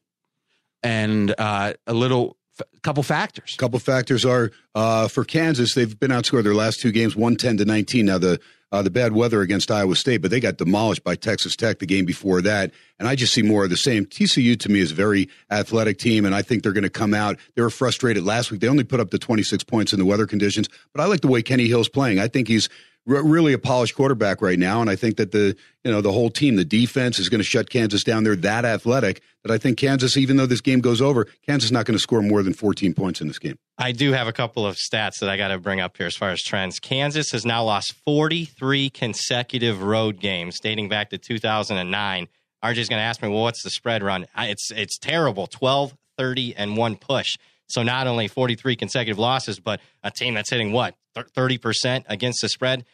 [0.84, 2.41] and uh, a little, f-
[2.84, 3.56] couple factors.
[3.58, 5.74] Couple factors are uh, for Kansas.
[5.74, 8.06] They've been outscored their last two games, one ten to nineteen.
[8.06, 8.40] Now the
[8.72, 11.86] uh, the bad weather against Iowa State, but they got demolished by Texas Tech the
[11.86, 12.72] game before that.
[13.00, 14.06] And I just see more of the same.
[14.06, 17.14] TCU to me is a very athletic team, and I think they're going to come
[17.14, 17.38] out.
[17.56, 18.62] They were frustrated last week.
[18.62, 21.22] They only put up the twenty six points in the weather conditions, but I like
[21.22, 22.20] the way Kenny Hill's playing.
[22.20, 22.70] I think he's
[23.06, 26.12] re- really a polished quarterback right now, and I think that the you know the
[26.12, 28.24] whole team, the defense is going to shut Kansas down.
[28.24, 31.72] They're that athletic that I think Kansas, even though this game goes over, Kansas is
[31.72, 33.58] not going to score more than fourteen points in this game.
[33.78, 36.16] I do have a couple of stats that I got to bring up here as
[36.16, 36.80] far as trends.
[36.80, 42.28] Kansas has now lost 43 consecutive road games dating back to 2009.
[42.64, 44.28] RJ's going to ask me, well, what's the spread run?
[44.38, 47.38] It's it's terrible 12, 30, and one push.
[47.68, 52.50] So not only 43 consecutive losses, but a team that's hitting what, 30% against the
[52.50, 52.86] spread.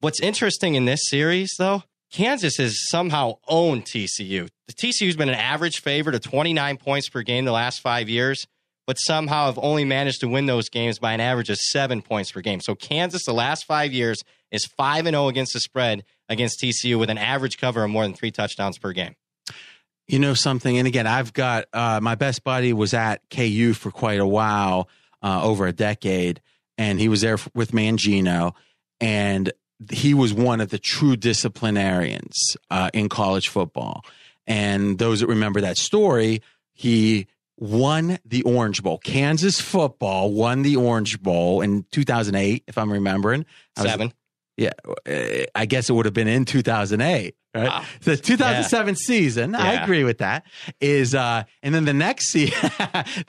[0.00, 4.48] What's interesting in this series, though, Kansas has somehow owned TCU.
[4.66, 8.46] The TCU's been an average favorite of 29 points per game the last five years
[8.86, 12.32] but somehow have only managed to win those games by an average of seven points
[12.32, 12.60] per game.
[12.60, 16.98] So Kansas, the last five years, is five and zero against the spread against TCU
[16.98, 19.14] with an average cover of more than three touchdowns per game.
[20.08, 23.90] You know something, and again, I've got uh, my best buddy was at KU for
[23.90, 24.88] quite a while,
[25.22, 26.40] uh, over a decade,
[26.82, 28.52] and he was there with Mangino,
[29.00, 29.52] and
[29.90, 34.04] he was one of the true disciplinarians uh, in college football.
[34.46, 37.26] And those that remember that story, he
[37.58, 38.98] won the Orange Bowl.
[38.98, 43.46] Kansas football won the Orange Bowl in 2008, if I'm remembering.
[43.76, 44.12] I was- Seven.
[44.56, 44.70] yeah,
[45.08, 47.68] uh, I guess it would have been in 2008, right?
[47.68, 47.84] Wow.
[48.02, 50.44] The 2007 season, I agree with that.
[50.80, 52.70] Is uh, and then the next season,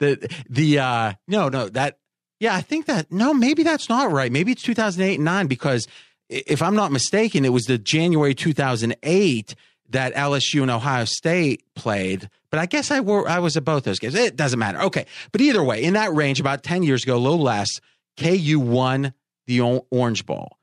[0.00, 1.98] the the uh, no, no, that
[2.44, 4.30] yeah, I think that no, maybe that's not right.
[4.30, 5.88] Maybe it's 2008 and nine because
[6.28, 9.54] if I'm not mistaken, it was the January 2008
[9.88, 12.28] that LSU and Ohio State played.
[12.50, 14.14] But I guess I were I was at both those games.
[14.14, 14.78] It doesn't matter.
[14.82, 17.80] Okay, but either way, in that range, about 10 years ago, little less,
[18.18, 19.14] KU won
[19.46, 20.58] the Orange Bowl.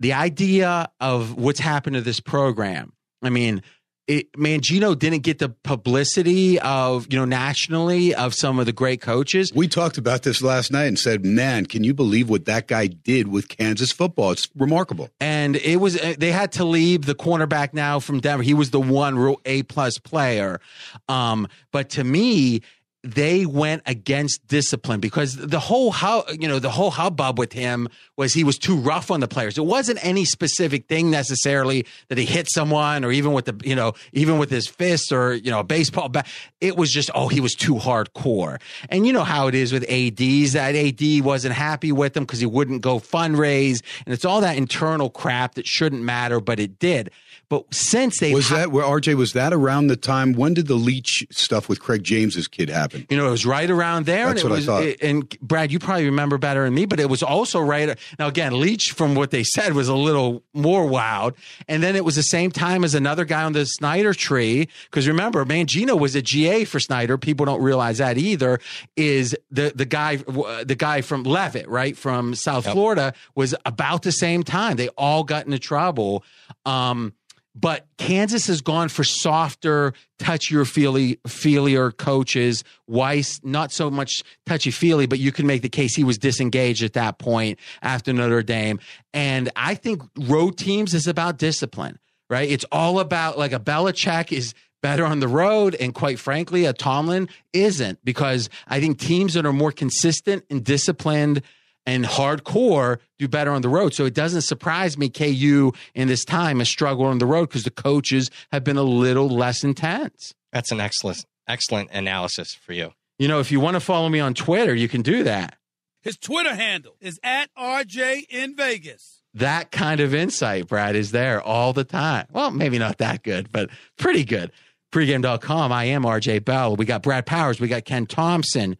[0.00, 2.94] The idea of what's happened to this program.
[3.22, 3.62] I mean,
[4.10, 9.00] it, Mangino didn't get the publicity of you know nationally of some of the great
[9.00, 9.52] coaches.
[9.54, 12.88] We talked about this last night and said, "Man, can you believe what that guy
[12.88, 14.32] did with Kansas football?
[14.32, 18.42] It's remarkable." And it was uh, they had Talib the cornerback now from Denver.
[18.42, 20.60] He was the one real A plus player.
[21.08, 22.62] Um, but to me,
[23.02, 27.88] they went against discipline because the whole how you know the whole hubbub with him
[28.16, 29.56] was he was too rough on the players.
[29.56, 33.74] It wasn't any specific thing necessarily that he hit someone or even with the you
[33.74, 36.26] know even with his fist or you know a baseball bat.
[36.60, 38.60] It was just oh he was too hardcore.
[38.90, 42.40] And you know how it is with ads that ad wasn't happy with him because
[42.40, 46.78] he wouldn't go fundraise and it's all that internal crap that shouldn't matter but it
[46.78, 47.10] did.
[47.50, 50.68] But since they was ha- that where RJ was that around the time when did
[50.68, 53.06] the Leach stuff with Craig James's kid happen?
[53.10, 54.28] You know, it was right around there.
[54.28, 54.84] That's and what was, I thought.
[54.84, 57.98] It, and Brad, you probably remember better than me, but it was also right.
[58.20, 61.34] Now again, Leach, from what they said, was a little more wild,
[61.66, 64.68] And then it was the same time as another guy on the Snyder tree.
[64.84, 67.18] Because remember, Mangino was a GA for Snyder.
[67.18, 68.60] People don't realize that either.
[68.94, 72.74] Is the the guy the guy from Leavitt, right from South yep.
[72.74, 74.76] Florida, was about the same time.
[74.76, 76.22] They all got into trouble.
[76.64, 77.12] Um,
[77.54, 82.62] but Kansas has gone for softer, touchier, feely, feelier coaches.
[82.88, 86.82] Weis, not so much touchy feely, but you can make the case he was disengaged
[86.82, 88.78] at that point after Notre Dame.
[89.12, 91.98] And I think road teams is about discipline,
[92.28, 92.48] right?
[92.48, 95.74] It's all about like a Belichick is better on the road.
[95.74, 100.64] And quite frankly, a Tomlin isn't because I think teams that are more consistent and
[100.64, 101.42] disciplined
[101.90, 103.94] and hardcore do better on the road.
[103.94, 107.64] So it doesn't surprise me KU in this time has struggled on the road because
[107.64, 110.32] the coaches have been a little less intense.
[110.52, 112.92] That's an excellent, excellent analysis for you.
[113.18, 115.56] You know, if you want to follow me on Twitter, you can do that.
[116.00, 119.22] His Twitter handle is at RJ in Vegas.
[119.34, 122.26] That kind of insight, Brad, is there all the time.
[122.32, 123.68] Well, maybe not that good, but
[123.98, 124.50] pretty good.
[124.92, 125.70] Pregame.com.
[125.70, 126.74] I am RJ Bell.
[126.76, 127.60] We got Brad Powers.
[127.60, 128.76] We got Ken Thomson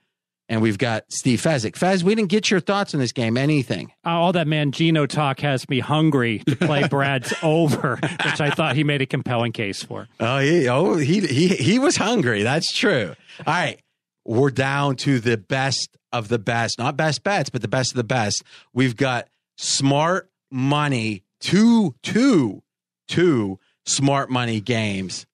[0.51, 1.77] and we've got Steve Fezzik.
[1.77, 3.37] Fez, we didn't get your thoughts on this game.
[3.37, 3.93] Anything?
[4.05, 8.75] Uh, all that Mangino talk has me hungry to play Brad's over, which I thought
[8.75, 10.09] he made a compelling case for.
[10.19, 12.43] Oh, he, oh, he he he was hungry.
[12.43, 13.15] That's true.
[13.47, 13.81] All right,
[14.25, 17.97] we're down to the best of the best, not best bets, but the best of
[17.97, 18.43] the best.
[18.75, 22.65] We've got smart money, two, two,
[23.07, 25.27] two smart money games.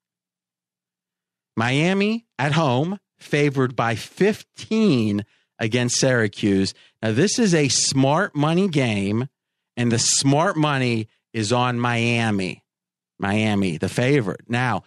[1.56, 5.24] Miami at home favored by 15
[5.58, 6.74] against Syracuse.
[7.02, 9.28] Now, this is a smart money game,
[9.76, 12.62] and the smart money is on Miami.
[13.18, 14.42] Miami, the favorite.
[14.48, 14.82] Now,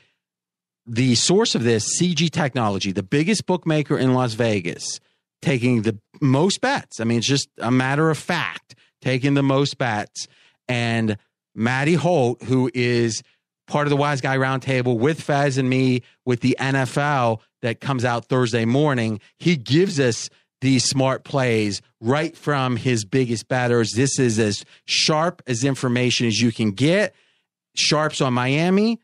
[0.85, 4.99] the source of this, CG Technology, the biggest bookmaker in Las Vegas,
[5.41, 6.99] taking the most bets.
[6.99, 10.27] I mean, it's just a matter of fact, taking the most bets.
[10.67, 11.17] And
[11.55, 13.23] Maddie Holt, who is
[13.67, 18.05] part of the Wise Guy Roundtable with Fez and me with the NFL that comes
[18.05, 19.19] out Thursday morning.
[19.37, 20.29] He gives us
[20.61, 23.93] these smart plays right from his biggest batters.
[23.93, 27.15] This is as sharp as information as you can get.
[27.75, 28.99] Sharps on Miami.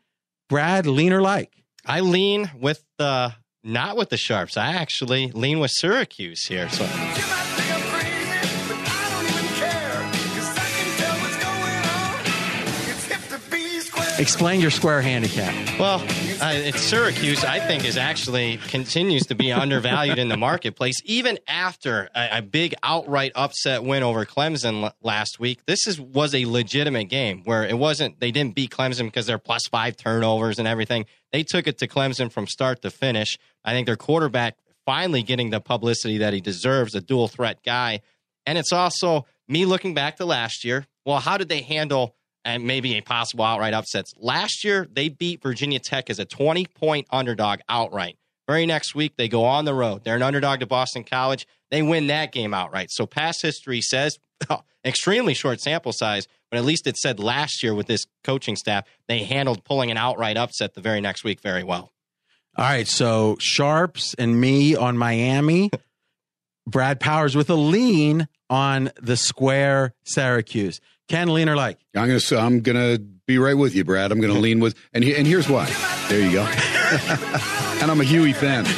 [0.48, 1.52] Brad, lean or like?
[1.84, 3.34] I lean with the
[3.64, 4.56] not with the sharps.
[4.56, 6.68] I actually lean with Syracuse here.
[6.68, 6.86] So
[14.18, 15.54] Explain your square handicap.
[15.78, 16.00] Well,
[16.40, 17.44] uh, it's Syracuse.
[17.44, 22.42] I think is actually continues to be undervalued in the marketplace, even after a, a,
[22.42, 25.66] big outright upset win over Clemson l- last week.
[25.66, 28.18] This is was a legitimate game where it wasn't.
[28.18, 31.04] They didn't beat Clemson because they're plus five turnovers and everything.
[31.30, 33.38] They took it to Clemson from start to finish.
[33.66, 34.56] I think their quarterback
[34.86, 38.00] finally getting the publicity that he deserves, a dual threat guy,
[38.46, 40.86] and it's also me looking back to last year.
[41.04, 42.14] Well, how did they handle?
[42.46, 44.14] And maybe a possible outright upsets.
[44.16, 48.16] Last year, they beat Virginia Tech as a 20 point underdog outright.
[48.46, 50.04] Very next week, they go on the road.
[50.04, 51.46] They're an underdog to Boston College.
[51.72, 52.92] They win that game outright.
[52.92, 54.18] So past history says,
[54.48, 58.54] oh, extremely short sample size, but at least it said last year with this coaching
[58.54, 61.92] staff, they handled pulling an outright upset the very next week very well.
[62.56, 62.86] All right.
[62.86, 65.70] So Sharps and me on Miami.
[66.68, 70.80] Brad Powers with a lean on the square Syracuse.
[71.08, 71.78] Ken, lean or like?
[71.94, 74.12] I'm gonna I'm gonna be right with you, Brad.
[74.12, 75.66] I'm gonna lean with, and he, and here's why.
[76.08, 76.42] There you go.
[77.80, 78.66] and I'm a Huey fan.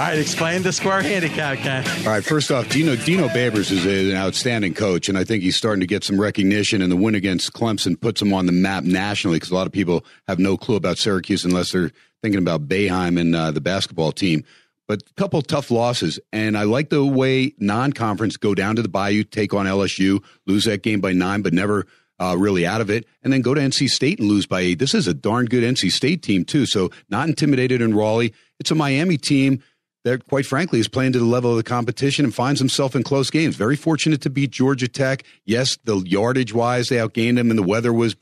[0.00, 1.86] All right, explain the square handicap, Ken.
[2.06, 5.56] All right, first off, Dino Dino Babers is an outstanding coach, and I think he's
[5.56, 6.80] starting to get some recognition.
[6.80, 9.72] And the win against Clemson puts him on the map nationally because a lot of
[9.72, 11.90] people have no clue about Syracuse unless they're
[12.22, 14.44] thinking about Boeheim and uh, the basketball team.
[14.90, 18.88] But a couple tough losses, and I like the way non-conference go down to the
[18.88, 21.86] Bayou, take on LSU, lose that game by nine, but never
[22.18, 24.80] uh, really out of it, and then go to NC State and lose by eight.
[24.80, 28.34] This is a darn good NC State team too, so not intimidated in Raleigh.
[28.58, 29.62] It's a Miami team
[30.02, 33.04] that, quite frankly, is playing to the level of the competition and finds himself in
[33.04, 33.54] close games.
[33.54, 35.22] Very fortunate to beat Georgia Tech.
[35.44, 38.16] Yes, the yardage wise, they outgained them, and the weather was.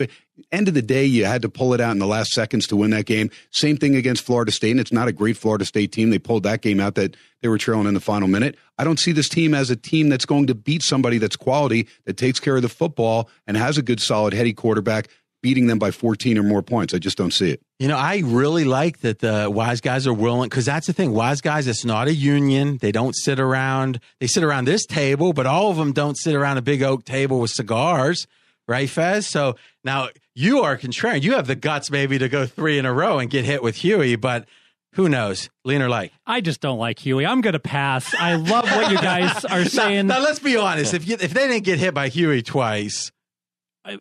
[0.52, 2.76] End of the day, you had to pull it out in the last seconds to
[2.76, 3.30] win that game.
[3.50, 6.10] Same thing against Florida State, and it's not a great Florida State team.
[6.10, 8.56] They pulled that game out that they were trailing in the final minute.
[8.78, 11.88] I don't see this team as a team that's going to beat somebody that's quality,
[12.04, 15.08] that takes care of the football, and has a good, solid, heady quarterback
[15.42, 16.94] beating them by 14 or more points.
[16.94, 17.62] I just don't see it.
[17.78, 21.12] You know, I really like that the wise guys are willing because that's the thing.
[21.12, 22.78] Wise guys, it's not a union.
[22.78, 24.00] They don't sit around.
[24.20, 27.04] They sit around this table, but all of them don't sit around a big oak
[27.04, 28.26] table with cigars,
[28.66, 29.28] right, Fez?
[29.28, 30.08] So now
[30.38, 31.22] you are contrarian.
[31.22, 33.74] You have the guts maybe to go three in a row and get hit with
[33.76, 34.46] Huey, but
[34.92, 35.50] who knows?
[35.64, 36.12] Lean or like?
[36.26, 37.26] I just don't like Huey.
[37.26, 38.14] I'm going to pass.
[38.14, 40.06] I love what you guys are saying.
[40.06, 40.94] Now, now let's be honest.
[40.94, 43.10] If you, if they didn't get hit by Huey twice,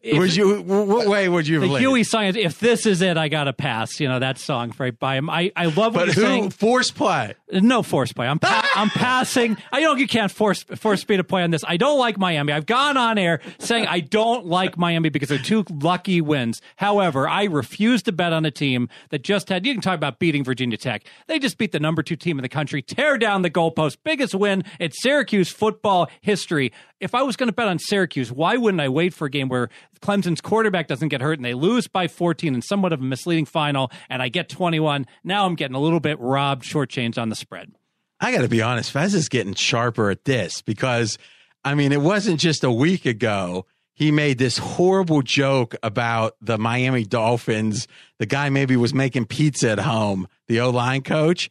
[0.04, 0.62] If- would you?
[0.64, 1.60] What way would you?
[1.60, 1.82] the have leaned?
[1.82, 2.36] Huey science.
[2.38, 4.00] If this is it, I gotta pass.
[4.02, 5.30] You know that song right by him.
[5.30, 6.50] I, I love what But you're who saying.
[6.50, 7.36] force play?
[7.54, 8.28] No force play.
[8.28, 9.56] I'm pa- I'm passing.
[9.72, 11.64] I know you can't force force me to play on this.
[11.66, 12.52] I don't like Miami.
[12.52, 16.62] I've gone on air saying I don't like Miami because they're two lucky wins.
[16.76, 19.66] However, I refuse to bet on a team that just had.
[19.66, 21.06] You can talk about beating Virginia Tech.
[21.28, 22.82] They just beat the number two team in the country.
[22.82, 23.98] Tear down the goalpost.
[24.04, 26.74] Biggest win in Syracuse football history.
[27.00, 29.50] If I was going to bet on Syracuse, why wouldn't I wait for a game
[29.50, 29.70] where
[30.02, 33.46] Clemson's quarterback doesn't get hurt and they lose by 14 in somewhat of a misleading
[33.46, 35.06] final, and I get 21?
[35.24, 37.72] Now I'm getting a little bit robbed, shortchanged on the spread.
[38.20, 41.20] I got to be honest, Fez is getting sharper at this because,
[41.64, 43.68] I mean, it wasn't just a week ago.
[43.94, 47.88] He made this horrible joke about the Miami Dolphins.
[48.18, 51.50] The guy maybe was making pizza at home, the O line coach.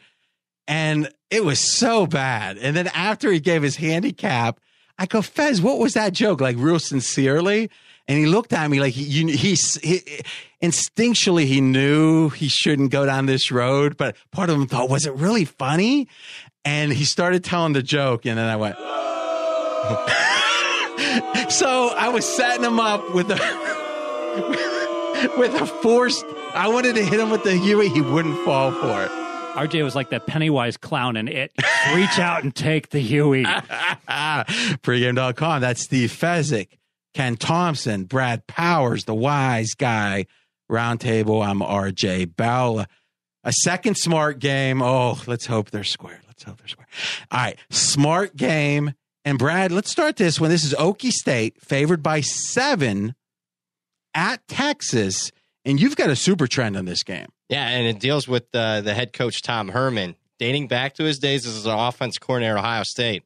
[0.67, 2.59] And it was so bad.
[2.59, 4.59] And then after he gave his handicap,
[4.99, 6.41] I go, Fez, what was that joke?
[6.41, 7.71] Like real sincerely.
[8.09, 9.57] And he looked at me like he, he, he
[10.63, 15.07] instinctually he knew he shouldn't go down this road, but part of him thought, was
[15.07, 16.09] it really funny?
[16.65, 18.77] And he started telling the joke, and then I went.
[21.53, 23.37] so I was setting him up with a
[25.39, 26.25] with a forced.
[26.55, 27.89] I wanted to hit him with the Huey.
[27.89, 29.11] He wouldn't fall for it.
[29.57, 31.53] RJ was like that Pennywise clown in it.
[31.95, 33.45] Reach out and take the Huey.
[34.09, 35.61] Pregame.com.
[35.61, 36.69] That's Steve Fezzik,
[37.15, 40.27] Ken Thomson, Brad Powers, the wise guy.
[40.71, 41.47] Roundtable.
[41.47, 42.87] I'm RJ Bell.
[43.45, 44.83] A second smart game.
[44.83, 46.23] Oh, let's hope they're squared.
[46.27, 46.89] Let's hope they're squared.
[47.31, 47.59] All right.
[47.71, 48.93] Smart game.
[49.25, 50.51] And Brad, let's start this one.
[50.51, 53.15] This is Okie State, favored by seven
[54.15, 55.31] at Texas.
[55.65, 57.27] And you've got a super trend on this game.
[57.49, 61.19] Yeah, and it deals with uh, the head coach Tom Herman, dating back to his
[61.19, 63.23] days as an offense coordinator at Ohio State.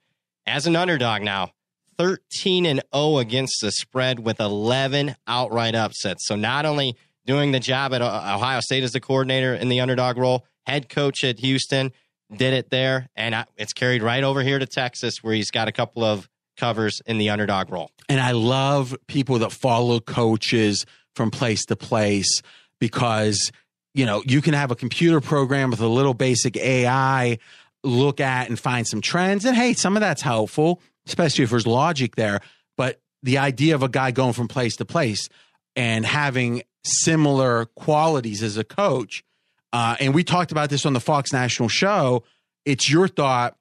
[0.46, 1.52] As an underdog now,
[1.98, 6.26] 13 and 0 against the spread with 11 outright upsets.
[6.26, 6.96] So not only
[7.26, 11.24] doing the job at Ohio State as the coordinator in the underdog role, head coach
[11.24, 11.92] at Houston
[12.34, 15.72] did it there, and it's carried right over here to Texas, where he's got a
[15.72, 17.90] couple of covers in the underdog role.
[18.08, 22.42] And I love people that follow coaches from place to place
[22.78, 23.50] because,
[23.94, 27.38] you know, you can have a computer program with a little basic AI
[27.82, 29.44] look at and find some trends.
[29.44, 32.40] And hey, some of that's helpful, especially if there's logic there.
[32.76, 35.28] But the idea of a guy going from place to place
[35.76, 39.24] and having similar qualities as a coach,
[39.72, 42.24] uh, and we talked about this on the Fox National show.
[42.64, 43.56] It's your thought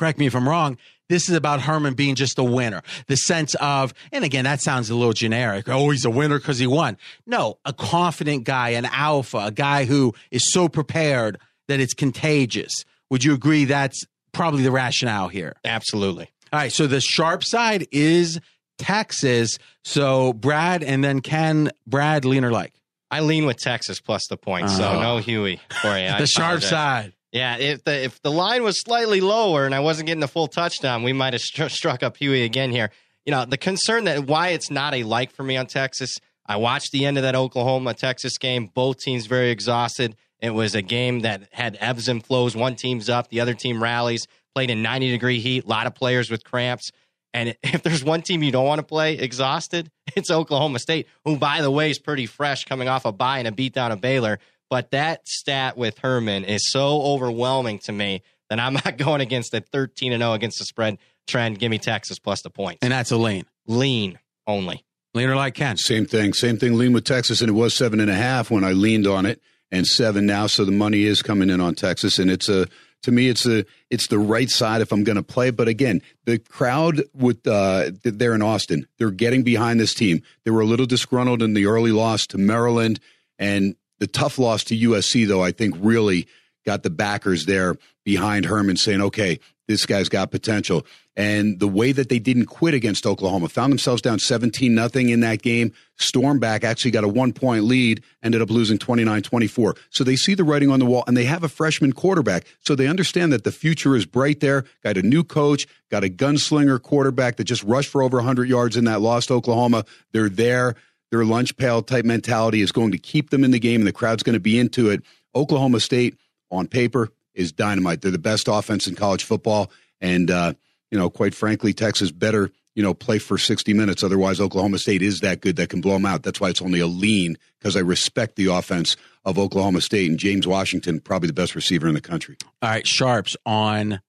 [0.00, 0.78] correct me if I'm wrong.
[1.10, 2.80] This is about Herman being just a winner.
[3.08, 5.68] The sense of, and again, that sounds a little generic.
[5.68, 6.96] Oh, he's a winner because he won.
[7.26, 11.38] No, a confident guy, an alpha, a guy who is so prepared
[11.68, 12.72] that it's contagious.
[13.10, 14.02] Would you agree that's
[14.32, 15.56] probably the rationale here?
[15.64, 16.30] Absolutely.
[16.52, 16.72] All right.
[16.72, 18.40] So the sharp side is
[18.78, 19.58] Texas.
[19.84, 22.72] So Brad and then Ken, Brad, lean or like?
[23.10, 25.00] I lean with Texas plus the points, so Oh.
[25.02, 26.06] no Huey for you.
[26.06, 27.12] I the sharp side.
[27.32, 30.48] Yeah, if the if the line was slightly lower and I wasn't getting the full
[30.48, 32.90] touchdown, we might have str- struck up Huey again here.
[33.24, 36.16] You know, the concern that why it's not a like for me on Texas.
[36.46, 38.70] I watched the end of that Oklahoma Texas game.
[38.74, 40.16] Both teams very exhausted.
[40.40, 42.56] It was a game that had ebbs and flows.
[42.56, 44.26] One team's up, the other team rallies.
[44.54, 45.64] Played in 90 degree heat.
[45.64, 46.90] A lot of players with cramps.
[47.32, 51.36] And if there's one team you don't want to play exhausted, it's Oklahoma State, who,
[51.36, 54.40] by the way, is pretty fresh coming off a bye and a beatdown of Baylor.
[54.70, 59.52] But that stat with Herman is so overwhelming to me that I'm not going against
[59.52, 61.58] a 13 and 0 against the spread trend.
[61.58, 62.78] Give me Texas plus the points.
[62.80, 63.44] And that's a lean.
[63.66, 64.84] Lean only.
[65.12, 65.76] Leaner like Ken.
[65.76, 66.32] Same thing.
[66.32, 66.78] Same thing.
[66.78, 69.42] Lean with Texas, and it was seven and a half when I leaned on it,
[69.72, 70.46] and seven now.
[70.46, 72.68] So the money is coming in on Texas, and it's a
[73.02, 75.50] to me it's a it's the right side if I'm going to play.
[75.50, 80.22] But again, the crowd with uh, they're in Austin, they're getting behind this team.
[80.44, 83.00] They were a little disgruntled in the early loss to Maryland,
[83.36, 86.26] and the tough loss to USC though I think really
[86.66, 90.84] got the backers there behind Herman saying, okay, this guy's got potential.
[91.16, 95.20] And the way that they didn't quit against Oklahoma, found themselves down 17 nothing in
[95.20, 99.76] that game, stormed back, actually got a one point lead, ended up losing 29 24.
[99.90, 102.46] So they see the writing on the wall and they have a freshman quarterback.
[102.60, 104.64] So they understand that the future is bright there.
[104.82, 108.76] Got a new coach, got a gunslinger quarterback that just rushed for over 100 yards
[108.76, 109.84] in that lost Oklahoma.
[110.12, 110.74] They're there.
[111.10, 113.92] Their lunch pail type mentality is going to keep them in the game and the
[113.92, 115.02] crowd's going to be into it.
[115.34, 116.16] Oklahoma State,
[116.50, 118.00] on paper, is dynamite.
[118.00, 120.54] They're the best offense in college football, and uh,
[120.90, 124.02] you know, quite frankly, Texas better you know play for 60 minutes.
[124.02, 126.22] Otherwise, Oklahoma State is that good that can blow them out.
[126.22, 130.18] That's why it's only a lean because I respect the offense of Oklahoma State and
[130.18, 132.36] James Washington, probably the best receiver in the country.
[132.62, 134.00] All right, sharps on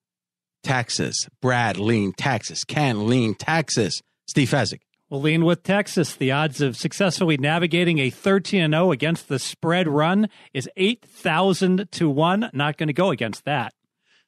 [0.63, 1.27] Texas.
[1.41, 2.63] Brad lean Texas.
[2.63, 4.01] Ken lean Texas.
[4.27, 4.79] Steve Fezzik.
[5.11, 6.15] We'll lean with Texas.
[6.15, 12.09] The odds of successfully navigating a 13 0 against the spread run is 8,000 to
[12.09, 12.51] 1.
[12.53, 13.73] Not going to go against that.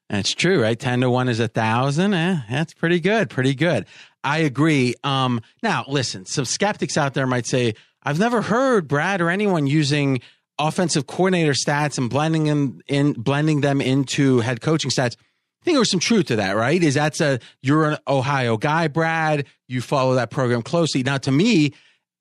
[0.10, 0.78] That's true, right?
[0.78, 2.14] 10 to 1 is a 1,000.
[2.14, 3.30] Eh, that's pretty good.
[3.30, 3.86] Pretty good.
[4.26, 4.94] I agree.
[5.06, 9.68] Um, now, listen, some skeptics out there might say, I've never heard Brad or anyone
[9.68, 10.20] using
[10.60, 15.16] offensive coordinator stats and blending them in, blending them into head coaching stats.
[15.64, 16.84] I think there's some truth to that, right?
[16.84, 19.46] Is that's a you're an Ohio guy, Brad.
[19.70, 21.04] You follow that program closely.
[21.04, 21.72] Now, to me,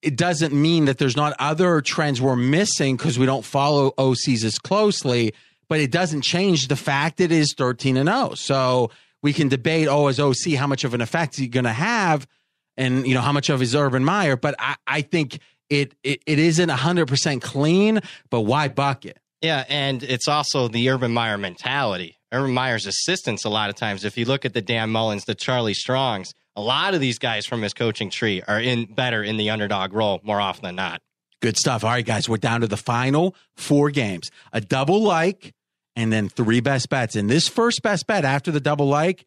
[0.01, 4.45] it doesn't mean that there's not other trends we're missing because we don't follow OCs
[4.45, 5.35] as closely,
[5.69, 8.35] but it doesn't change the fact it is 13 and 0.
[8.35, 8.93] So
[9.25, 12.29] we can debate, oh, as OC, how much of an effect is going to have?
[12.77, 14.37] And, you know, how much of his Urban Meyer?
[14.37, 17.99] But I, I think it, it, it isn't 100% clean,
[18.31, 19.19] but why bucket?
[19.41, 22.19] Yeah, and it's also the Urban Meyer mentality.
[22.33, 25.35] Urban Meyer's assistants, a lot of times, if you look at the Dan Mullens, the
[25.35, 29.37] Charlie Strongs, a lot of these guys from his coaching tree are in better in
[29.37, 31.03] the underdog role more often than not.
[31.41, 31.85] Good stuff.
[31.85, 34.31] All right, guys, we're down to the final four games.
[34.53, 35.53] A double like
[35.97, 37.17] and then three best bets.
[37.17, 39.27] And this first best bet after the double like,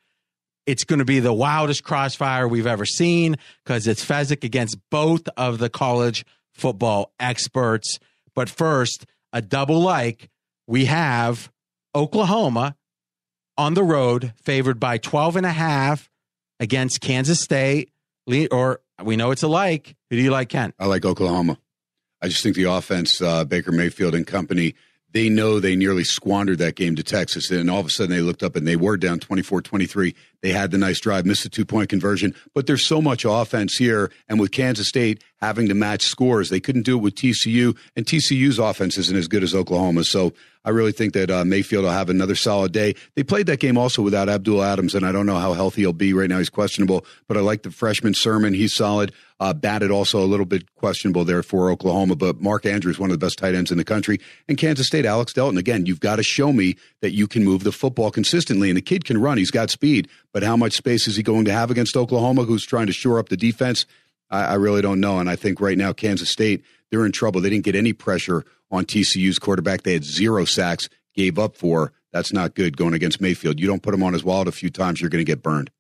[0.66, 5.28] it's going to be the wildest crossfire we've ever seen because it's Fezzik against both
[5.38, 8.00] of the college football experts.
[8.34, 10.30] But first, a double like,
[10.68, 11.52] we have
[11.94, 12.76] Oklahoma
[13.58, 16.10] on the road, favored by 12 and a half
[16.60, 17.92] against Kansas State.
[18.52, 19.96] Or we know it's a like.
[20.10, 20.74] Who do you like, Ken?
[20.80, 21.58] I like Oklahoma.
[22.22, 24.74] I just think the offense, uh, Baker Mayfield and company,
[25.12, 27.52] they know they nearly squandered that game to Texas.
[27.52, 30.16] And all of a sudden they looked up and they were down 24 23.
[30.46, 32.36] They had the nice drive, missed the two point conversion.
[32.54, 34.12] But there's so much offense here.
[34.30, 37.76] And with Kansas State having to match scores, they couldn't do it with TCU.
[37.96, 40.04] And TCU's offense isn't as good as Oklahoma.
[40.04, 40.34] So
[40.66, 42.96] I really think that uh, Mayfield will have another solid day.
[43.14, 45.94] They played that game also without Abdul Adams, and I don't know how healthy he'll
[45.94, 46.40] be right now.
[46.40, 48.54] He's questionable, but I like the freshman Sermon.
[48.54, 49.14] He's solid.
[49.40, 53.20] Uh, batted also a little bit questionable there for Oklahoma, but Mark Andrews, one of
[53.20, 54.20] the best tight ends in the country.
[54.48, 55.58] And Kansas State, Alex Delton.
[55.58, 58.70] Again, you've got to show me that you can move the football consistently.
[58.70, 61.46] And the kid can run, he's got speed, but how much space is he going
[61.46, 63.86] to have against Oklahoma, who's trying to shore up the defense?
[64.30, 65.18] I, I really don't know.
[65.18, 66.62] And I think right now, Kansas State,
[66.92, 67.40] they're in trouble.
[67.40, 69.84] They didn't get any pressure on TCU's quarterback.
[69.84, 71.94] They had zero sacks, gave up four.
[72.12, 73.62] That's not good going against Mayfield.
[73.62, 75.72] You don't put him on his wallet a few times, you're going to get burned.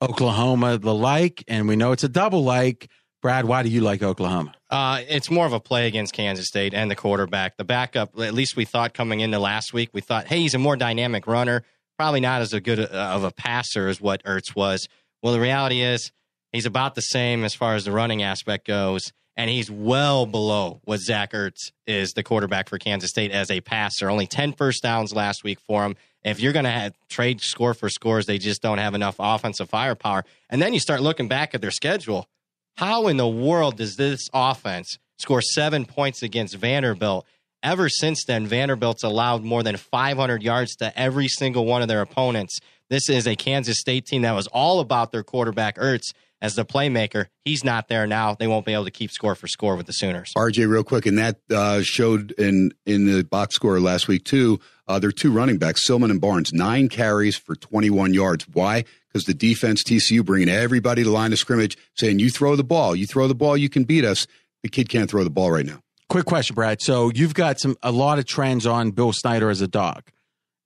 [0.00, 2.88] Oklahoma, the like, and we know it's a double like.
[3.20, 4.54] Brad, why do you like Oklahoma?
[4.70, 7.58] Uh, it's more of a play against Kansas State and the quarterback.
[7.58, 10.58] The backup, at least we thought coming into last week, we thought, hey, he's a
[10.58, 11.64] more dynamic runner,
[12.00, 14.88] probably not as good uh, of a passer as what Ertz was.
[15.22, 16.12] Well, the reality is
[16.50, 20.80] he's about the same as far as the running aspect goes, and he's well below
[20.84, 24.08] what Zach Ertz is, the quarterback for Kansas State as a passer.
[24.08, 25.94] Only 10 first downs last week for him.
[26.24, 30.24] If you're going to trade score for scores, they just don't have enough offensive firepower.
[30.48, 32.30] And then you start looking back at their schedule
[32.78, 37.26] how in the world does this offense score seven points against Vanderbilt?
[37.62, 42.00] Ever since then, Vanderbilt's allowed more than 500 yards to every single one of their
[42.00, 42.58] opponents.
[42.88, 46.64] This is a Kansas State team that was all about their quarterback, Ertz, as the
[46.64, 47.26] playmaker.
[47.44, 48.34] He's not there now.
[48.34, 50.32] They won't be able to keep score for score with the Sooners.
[50.36, 54.58] RJ, real quick, and that uh, showed in in the box score last week too.
[54.88, 58.48] Uh, their two running backs, Silmon and Barnes, nine carries for 21 yards.
[58.48, 58.84] Why?
[59.06, 62.96] Because the defense, TCU, bringing everybody to line of scrimmage, saying, "You throw the ball,
[62.96, 64.26] you throw the ball, you can beat us."
[64.62, 65.82] The kid can't throw the ball right now.
[66.10, 66.82] Quick question, Brad.
[66.82, 70.02] So you've got some a lot of trends on Bill Snyder as a dog.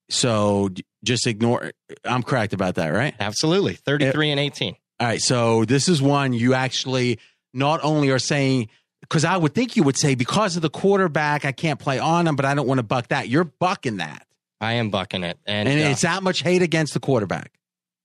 [0.09, 0.71] So
[1.05, 1.73] just ignore.
[2.03, 3.15] I'm correct about that, right?
[3.21, 3.75] Absolutely.
[3.75, 4.75] 33 and 18.
[5.01, 5.21] All right.
[5.21, 7.19] So this is one you actually
[7.53, 8.69] not only are saying,
[9.03, 12.27] because I would think you would say, because of the quarterback, I can't play on
[12.27, 13.29] him, but I don't want to buck that.
[13.29, 14.27] You're bucking that.
[14.63, 15.39] I am bucking it.
[15.47, 17.53] And, And uh, it's that much hate against the quarterback.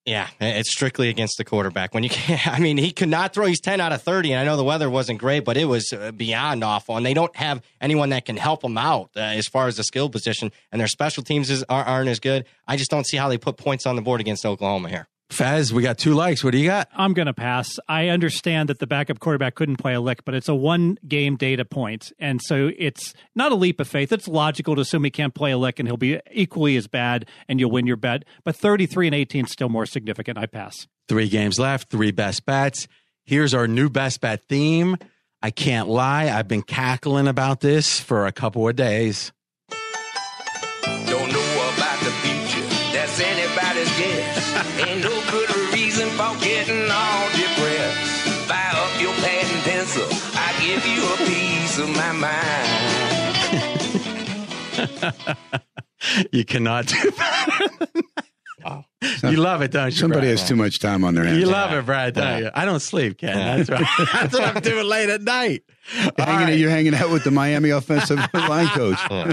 [0.10, 1.93] Yeah, it's strictly against the quarterback.
[1.93, 3.45] When you can't, I mean, he could not throw.
[3.45, 5.93] He's 10 out of 30, and I know the weather wasn't great, but it was
[5.93, 6.97] uh, beyond awful.
[6.97, 9.84] And they don't have anyone that can help him out uh, as far as the
[9.84, 12.45] skill position, and their special teams is, aren't as good.
[12.68, 15.07] I just don't see how they put points on the board against Oklahoma here.
[15.30, 16.44] Faz, we got two likes.
[16.44, 16.90] What do you got?
[16.94, 17.80] I'm going to pass.
[17.88, 21.36] I understand that the backup quarterback couldn't play a lick, but it's a one game
[21.36, 22.12] data point.
[22.20, 24.12] And so it's not a leap of faith.
[24.12, 27.28] It's logical to assume he can't play a lick and he'll be equally as bad
[27.48, 28.26] and you'll win your bet.
[28.44, 30.40] But 33 and 18 is still more significant.
[30.40, 30.88] I pass.
[31.08, 32.88] Three games left, three best bets.
[33.24, 34.98] Here's our new best bet theme.
[35.42, 39.32] I can't lie, I've been cackling about this for a couple of days.
[39.70, 42.68] Don't know about the future.
[42.92, 43.59] That's anybody's
[44.00, 44.88] guess.
[44.88, 48.47] Ain't no good reason for getting all depressed.
[48.47, 50.08] Fire up your pad and pencil.
[50.36, 52.70] I give you a piece of my mind.
[56.32, 58.86] You cannot do better than that.
[59.24, 59.91] You love it, don't you?
[59.91, 60.39] Somebody Brad?
[60.39, 61.39] has too much time on their hands.
[61.39, 62.50] You love it, Brad, don't you?
[62.54, 63.36] I don't sleep, Ken.
[63.36, 63.86] That's right.
[64.14, 65.64] That's what I'm doing late at night.
[66.20, 66.58] All Hanging, right.
[66.58, 68.97] You're hanging out with the Miami offensive line coach.
[69.10, 69.32] Oh.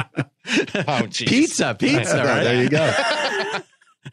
[1.11, 2.45] Pizza, pizza, right?
[2.45, 2.93] There you go.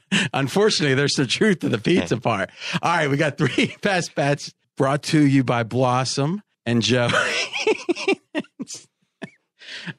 [0.33, 2.49] Unfortunately, there's some truth to the pizza part.
[2.81, 7.09] All right, we got three best bets brought to you by Blossom and Joe.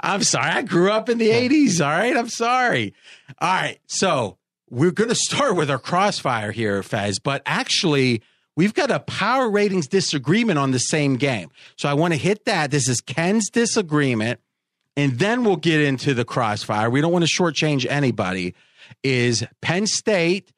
[0.00, 0.50] I'm sorry.
[0.50, 1.84] I grew up in the 80s.
[1.84, 2.16] All right.
[2.16, 2.94] I'm sorry.
[3.38, 3.78] All right.
[3.86, 4.38] So
[4.70, 8.22] we're going to start with our crossfire here, Fez, but actually,
[8.56, 11.50] we've got a power ratings disagreement on the same game.
[11.76, 12.70] So I want to hit that.
[12.70, 14.40] This is Ken's disagreement,
[14.96, 16.90] and then we'll get into the crossfire.
[16.90, 18.54] We don't want to shortchange anybody.
[19.02, 20.52] Is Penn State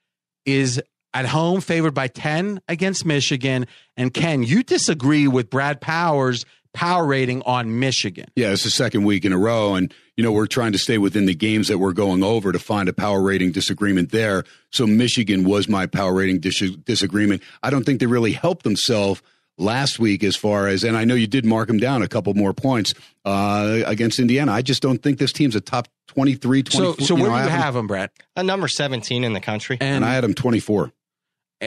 [0.44, 0.80] is
[1.16, 3.66] at home favored by 10 against Michigan.
[3.96, 8.26] And Ken, you disagree with Brad Powers' power rating on Michigan.
[8.36, 9.74] Yeah, it's the second week in a row.
[9.74, 12.58] And, you know, we're trying to stay within the games that we're going over to
[12.58, 14.44] find a power rating disagreement there.
[14.70, 17.42] So Michigan was my power rating dis- disagreement.
[17.62, 19.22] I don't think they really helped themselves
[19.58, 22.32] last week as far as, and I know you did mark them down a couple
[22.34, 22.92] more points
[23.24, 24.52] uh, against Indiana.
[24.52, 26.94] I just don't think this team's a top 23, 24.
[26.98, 28.10] So, so you where know, do you I have them, Brett?
[28.36, 29.78] A number 17 in the country.
[29.80, 30.92] And, And I had them 24.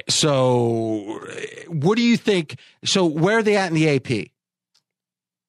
[0.07, 1.19] so,
[1.67, 2.57] what do you think?
[2.85, 4.29] So, where are they at in the AP?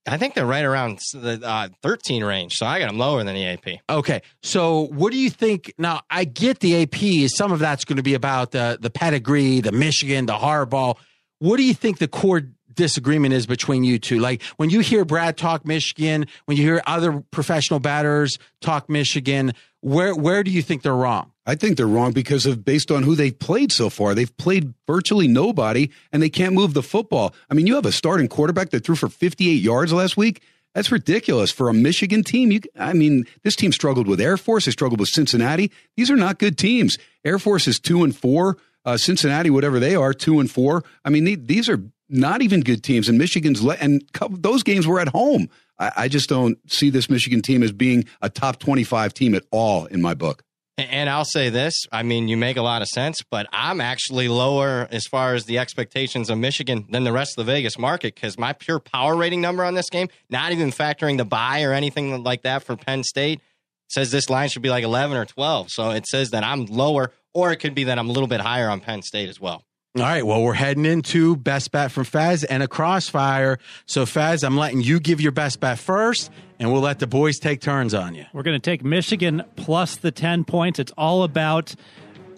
[0.07, 3.35] I think they're right around the uh, 13 range, so I got them lower than
[3.35, 3.81] the AP.
[3.89, 5.75] Okay, so what do you think?
[5.77, 7.29] Now, I get the AP.
[7.31, 10.97] Some of that's going to be about the the pedigree, the Michigan, the Harbaugh.
[11.41, 12.43] What do you think the core
[12.75, 14.19] disagreement is between you two?
[14.19, 19.55] Like when you hear Brad talk Michigan, when you hear other professional batters talk Michigan,
[19.81, 21.33] where where do you think they're wrong?
[21.47, 24.15] I think they're wrong because of based on who they've played so far.
[24.15, 27.35] They've played virtually nobody and they can't move the football.
[27.51, 30.43] I mean, you have a starting quarterback that threw for 58 yards last week.
[30.75, 32.53] That's ridiculous for a Michigan team.
[32.53, 34.67] You, I mean, this team struggled with Air Force.
[34.67, 35.73] They struggled with Cincinnati.
[35.97, 36.99] These are not good teams.
[37.25, 38.59] Air Force is two and four.
[38.85, 40.85] Uh, Cincinnati, whatever they are, two and four.
[41.05, 43.09] I mean, they, these are not even good teams.
[43.09, 45.49] And Michigan's le- and those games were at home.
[45.79, 49.45] I, I just don't see this Michigan team as being a top 25 team at
[49.51, 50.45] all in my book.
[50.79, 54.29] And I'll say this I mean, you make a lot of sense, but I'm actually
[54.29, 58.15] lower as far as the expectations of Michigan than the rest of the Vegas market
[58.15, 61.73] because my pure power rating number on this game, not even factoring the bye or
[61.73, 63.41] anything like that for Penn State,
[63.89, 65.71] says this line should be like 11 or 12.
[65.71, 68.41] So it says that I'm lower, or it could be that I'm a little bit
[68.41, 69.65] higher on Penn State as well.
[69.97, 73.59] All right, well, we're heading into best bet from Faz and a crossfire.
[73.87, 77.41] So, Faz, I'm letting you give your best bet first, and we'll let the boys
[77.41, 78.25] take turns on you.
[78.33, 80.79] We're going to take Michigan plus the 10 points.
[80.79, 81.75] It's all about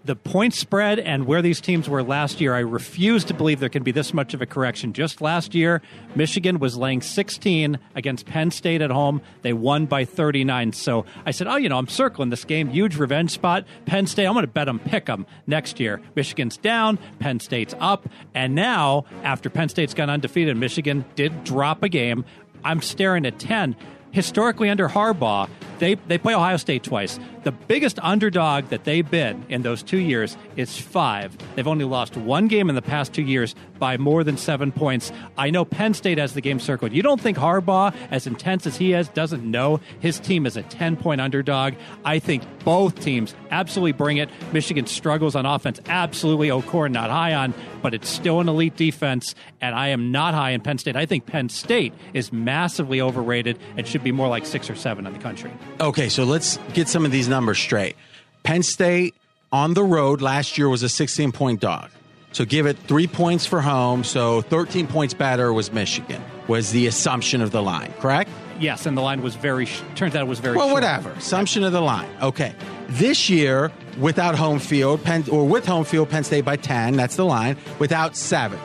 [0.04, 2.54] the point spread and where these teams were last year.
[2.54, 4.92] I refuse to believe there can be this much of a correction.
[4.92, 5.80] Just last year,
[6.14, 9.22] Michigan was laying 16 against Penn State at home.
[9.42, 10.72] They won by 39.
[10.72, 12.68] So I said, oh, you know, I'm circling this game.
[12.68, 13.64] Huge revenge spot.
[13.86, 16.00] Penn State, I'm going to bet them pick them next year.
[16.16, 18.08] Michigan's down, Penn State's up.
[18.34, 22.24] And now, after Penn State's gone undefeated, Michigan did drop a game.
[22.64, 23.76] I'm staring at 10
[24.12, 25.48] historically under Harbaugh,
[25.78, 27.18] they, they play Ohio State twice.
[27.42, 31.36] The biggest underdog that they've been in those two years is five.
[31.56, 35.10] They've only lost one game in the past two years by more than seven points.
[35.36, 36.92] I know Penn State has the game circled.
[36.92, 40.62] You don't think Harbaugh, as intense as he is, doesn't know his team is a
[40.62, 41.74] 10 point underdog?
[42.04, 44.30] I think both teams absolutely bring it.
[44.52, 45.80] Michigan struggles on offense.
[45.86, 46.52] Absolutely.
[46.52, 50.50] O'Corn not high on, but it's still an elite defense, and I am not high
[50.50, 50.94] in Penn State.
[50.94, 55.06] I think Penn State is massively overrated and should be more like six or seven
[55.06, 55.50] in the country.
[55.80, 57.96] Okay, so let's get some of these numbers straight.
[58.42, 59.14] Penn State
[59.52, 61.90] on the road last year was a 16 point dog.
[62.32, 64.04] So give it three points for home.
[64.04, 68.30] So 13 points better was Michigan, was the assumption of the line, correct?
[68.58, 69.66] Yes, and the line was very.
[69.66, 70.56] Sh- turns out it was very.
[70.56, 70.74] Well, short.
[70.74, 71.10] whatever.
[71.10, 72.08] Assumption of the line.
[72.22, 72.54] Okay.
[72.88, 77.16] This year, without home field, Penn, or with home field, Penn State by 10, that's
[77.16, 78.58] the line, without seven.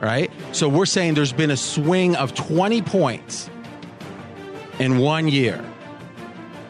[0.00, 0.30] Right?
[0.52, 3.50] So we're saying there's been a swing of 20 points
[4.78, 5.64] in one year.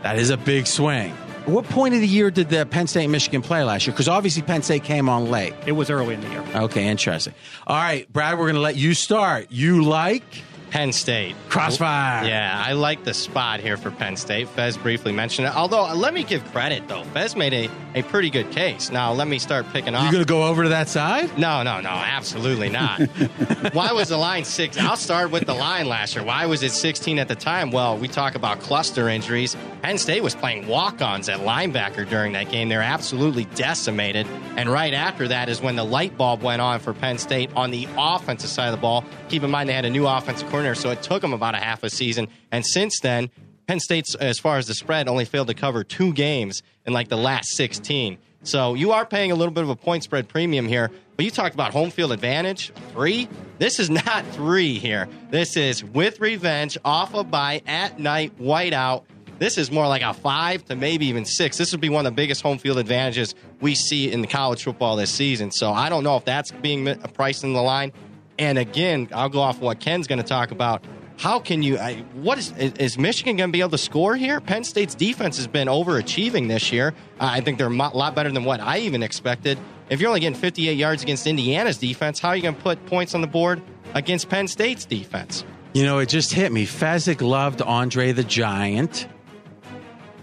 [0.02, 1.12] That is a big swing.
[1.46, 3.94] What point of the year did the Penn State Michigan play last year?
[3.94, 5.54] Because obviously Penn State came on late.
[5.64, 6.44] It was early in the year.
[6.54, 7.32] Okay, interesting.
[7.66, 9.50] All right, Brad, we're going to let you start.
[9.50, 10.22] You like
[10.70, 11.34] Penn State.
[11.48, 12.26] Crossfire.
[12.26, 14.48] Yeah, I like the spot here for Penn State.
[14.48, 15.56] Fez briefly mentioned it.
[15.56, 17.04] Although, uh, let me give credit, though.
[17.04, 18.90] Fez made a, a pretty good case.
[18.90, 20.04] Now, let me start picking off.
[20.04, 21.36] You going to go over to that side?
[21.38, 23.00] No, no, no, absolutely not.
[23.72, 24.78] Why was the line six?
[24.78, 26.24] I'll start with the line last year.
[26.24, 27.70] Why was it 16 at the time?
[27.70, 29.56] Well, we talk about cluster injuries.
[29.82, 32.68] Penn State was playing walk ons at linebacker during that game.
[32.68, 34.26] They're absolutely decimated.
[34.56, 37.70] And right after that is when the light bulb went on for Penn State on
[37.70, 39.04] the offensive side of the ball.
[39.28, 41.58] Keep in mind, they had a new offensive coordinator, so it took them about a
[41.58, 42.28] half a season.
[42.50, 43.30] And since then,
[43.66, 47.08] Penn State's, as far as the spread, only failed to cover two games in like
[47.08, 48.18] the last 16.
[48.42, 50.90] So you are paying a little bit of a point spread premium here.
[51.16, 53.28] But you talked about home field advantage, three.
[53.58, 55.08] This is not three here.
[55.30, 59.04] This is with revenge, off a bye, at night, whiteout.
[59.38, 61.58] This is more like a five to maybe even six.
[61.58, 64.64] This would be one of the biggest home field advantages we see in the college
[64.64, 65.50] football this season.
[65.52, 67.92] So I don't know if that's being priced in the line.
[68.38, 70.84] And again, I'll go off what Ken's going to talk about.
[71.18, 71.78] How can you?
[71.78, 74.40] I, what is is Michigan going to be able to score here?
[74.40, 76.94] Penn State's defense has been overachieving this year.
[77.18, 79.58] I think they're a lot better than what I even expected.
[79.90, 82.84] If you're only getting 58 yards against Indiana's defense, how are you going to put
[82.86, 83.60] points on the board
[83.94, 85.44] against Penn State's defense?
[85.72, 86.66] You know, it just hit me.
[86.66, 89.08] Fezzik loved Andre the Giant.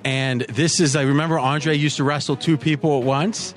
[0.04, 3.56] And this is, I remember Andre used to wrestle two people at once.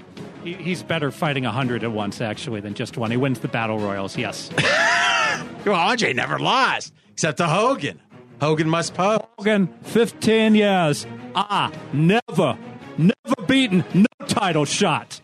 [0.49, 3.11] He, he's better fighting a hundred at once actually than just one.
[3.11, 4.17] He wins the battle royals.
[4.17, 4.51] Yes.
[5.65, 8.01] Well, Andre never lost, except to Hogan.
[8.41, 9.21] Hogan must pose.
[9.37, 11.07] Hogan, 15 years.
[11.35, 12.57] Ah, never,
[12.97, 15.21] never beaten, no title shot.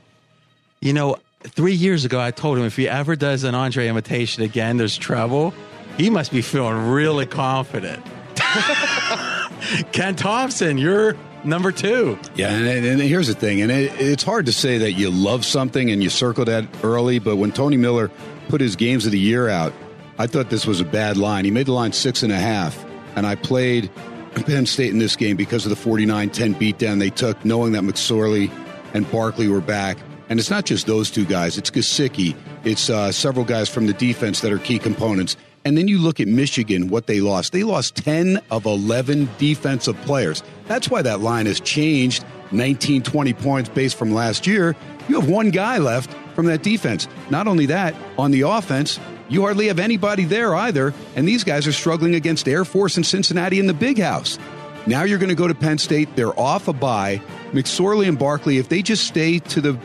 [0.81, 4.43] You know, three years ago, I told him if he ever does an Andre imitation
[4.43, 5.55] again, there's trouble.
[5.97, 8.05] He must be feeling really confident.
[9.93, 12.19] Ken Thomson, you're number two.
[12.35, 15.45] Yeah, and, and here's the thing, and it, it's hard to say that you love
[15.45, 18.11] something and you circle that early, but when Tony Miller
[18.49, 19.73] put his games of the year out,
[20.19, 21.45] I thought this was a bad line.
[21.45, 22.85] He made the line six and a half,
[23.17, 23.91] and I played
[24.35, 28.51] Penn State in this game because of the 49-10 beatdown they took, knowing that McSorley
[28.93, 29.99] and Barkley were back.
[30.29, 32.35] And it's not just those two guys; it's Gesicki,
[32.65, 35.37] it's uh, several guys from the defense that are key components.
[35.65, 37.53] And then you look at Michigan, what they lost.
[37.53, 40.43] They lost 10 of 11 defensive players.
[40.67, 44.77] That's why that line has changed 19, 20 points based from last year.
[45.09, 47.09] You have one guy left from that defense.
[47.31, 50.93] Not only that, on the offense, you hardly have anybody there either.
[51.17, 54.39] And these guys are struggling against Air Force and Cincinnati in the big house.
[54.87, 56.15] Now you're going to go to Penn State.
[56.15, 57.23] They're off a bye.
[57.53, 59.79] McSorley and Barkley, if they just stay to the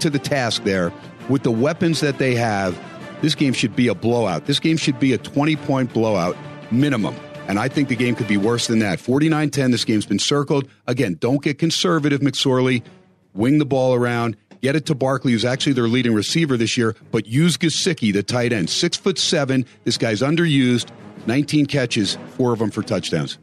[0.00, 0.92] to the task there
[1.28, 2.76] with the weapons that they have,
[3.22, 4.44] this game should be a blowout.
[4.44, 6.36] This game should be a 20 point blowout
[6.70, 7.16] minimum.
[7.48, 9.00] And I think the game could be worse than that.
[9.00, 10.68] 49 10, this game's been circled.
[10.86, 12.82] Again, don't get conservative, McSorley.
[13.34, 14.36] Wing the ball around.
[14.60, 18.22] Get it to Barkley, who's actually their leading receiver this year, but use Gesicki, the
[18.22, 18.70] tight end.
[18.70, 19.66] Six foot seven.
[19.84, 20.90] This guy's underused.
[21.26, 23.38] 19 catches, four of them for touchdowns.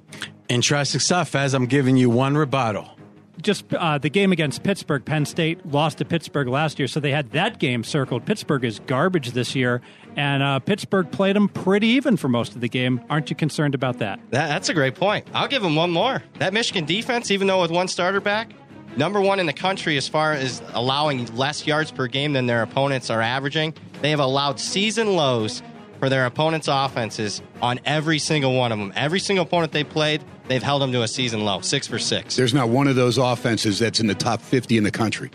[0.50, 2.99] Interesting stuff, as I'm giving you one rebuttal.
[3.42, 7.12] Just uh, the game against Pittsburgh, Penn State lost to Pittsburgh last year, so they
[7.12, 8.26] had that game circled.
[8.26, 9.82] Pittsburgh is garbage this year,
[10.16, 13.00] and uh, Pittsburgh played them pretty even for most of the game.
[13.10, 14.20] Aren't you concerned about that?
[14.32, 15.28] That, that's a great point.
[15.34, 16.24] I'll give them one more.
[16.40, 18.52] That Michigan defense, even though with one starter back,
[18.98, 22.62] number one in the country as far as allowing less yards per game than their
[22.62, 23.74] opponents are averaging.
[24.02, 25.62] They have allowed season lows
[26.00, 28.94] for their opponents' offenses on every single one of them.
[28.96, 32.36] Every single opponent they played, they've held them to a season low, six for six.
[32.36, 35.32] There's not one of those offenses that's in the top 50 in the country.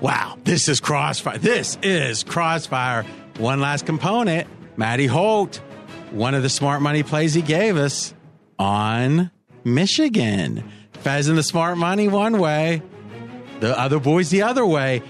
[0.00, 1.38] Wow, this is crossfire.
[1.38, 3.04] This is crossfire.
[3.38, 4.46] One last component,
[4.76, 5.56] Matty Holt,
[6.12, 8.14] one of the smart money plays he gave us
[8.58, 9.30] on
[9.64, 10.70] Michigan.
[10.92, 12.82] Fez in the smart money one way,
[13.60, 15.02] the other boys the other way.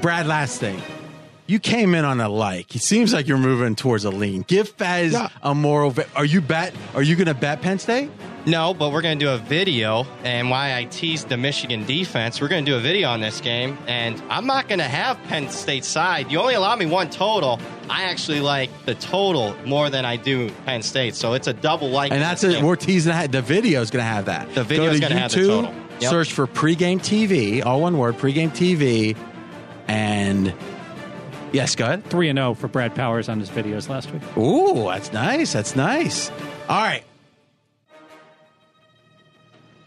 [0.00, 0.80] Brad, last thing.
[1.50, 2.76] You came in on a like.
[2.76, 4.42] It seems like you're moving towards a lean.
[4.46, 5.30] Give Fez Yeah.
[5.42, 5.90] a moral.
[5.90, 6.72] Va- are you bet?
[6.94, 8.08] Are you going to bet Penn State?
[8.46, 12.40] No, but we're going to do a video, and why I teased the Michigan defense,
[12.40, 15.20] we're going to do a video on this game, and I'm not going to have
[15.24, 16.30] Penn State side.
[16.30, 17.58] You only allow me one total.
[17.88, 21.90] I actually like the total more than I do Penn State, so it's a double
[21.90, 22.12] like.
[22.12, 22.62] And that's it.
[22.62, 23.32] We're teasing ahead.
[23.32, 24.54] The video is going to have that.
[24.54, 25.74] The video Go is to going to have the total.
[25.98, 26.10] Yep.
[26.10, 29.16] Search for pregame TV, all one word, pregame TV,
[29.88, 30.54] and
[31.52, 32.04] yes, go ahead.
[32.06, 34.22] Three and zero for Brad Powers on his videos last week.
[34.36, 35.52] Ooh, that's nice.
[35.52, 36.30] That's nice.
[36.68, 37.04] All right.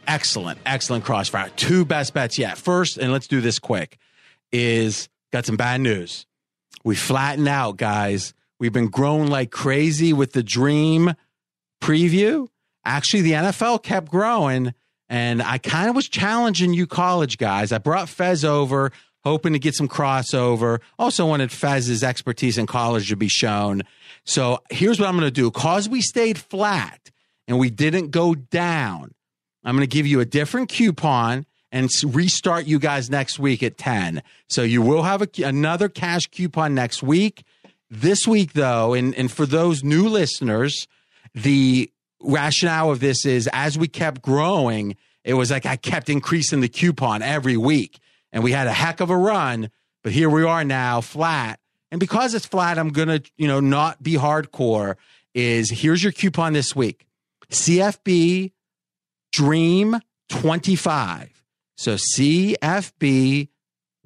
[0.06, 1.50] Excellent, excellent crossfire.
[1.56, 2.58] Two best bets yet.
[2.58, 3.98] First, and let's do this quick,
[4.52, 6.26] is got some bad news.
[6.84, 8.34] We flattened out, guys.
[8.60, 11.14] We've been growing like crazy with the dream
[11.82, 12.48] preview.
[12.86, 14.74] Actually, the NFL kept growing,
[15.10, 17.72] and I kind of was challenging you college guys.
[17.72, 18.92] I brought Fez over,
[19.24, 20.80] hoping to get some crossover.
[21.00, 23.84] Also wanted Fez's expertise in college to be shown.
[24.26, 25.50] So here's what I'm going to do.
[25.52, 27.12] Cause we stayed flat
[27.48, 29.14] and we didn't go down,
[29.64, 33.78] I'm going to give you a different coupon and restart you guys next week at
[33.78, 34.22] 10.
[34.48, 37.44] So you will have a, another cash coupon next week.
[37.90, 40.88] This week, though, and, and for those new listeners,
[41.34, 41.92] the
[42.22, 46.70] rationale of this is as we kept growing, it was like I kept increasing the
[46.70, 48.00] coupon every week.
[48.34, 49.70] And we had a heck of a run,
[50.04, 51.60] but here we are now flat.
[51.92, 54.96] And because it's flat, I'm going to, you know, not be hardcore.
[55.34, 57.06] Is here's your coupon this week
[57.50, 58.52] CFB
[59.32, 60.00] Dream
[60.30, 61.44] 25.
[61.78, 63.48] So CFB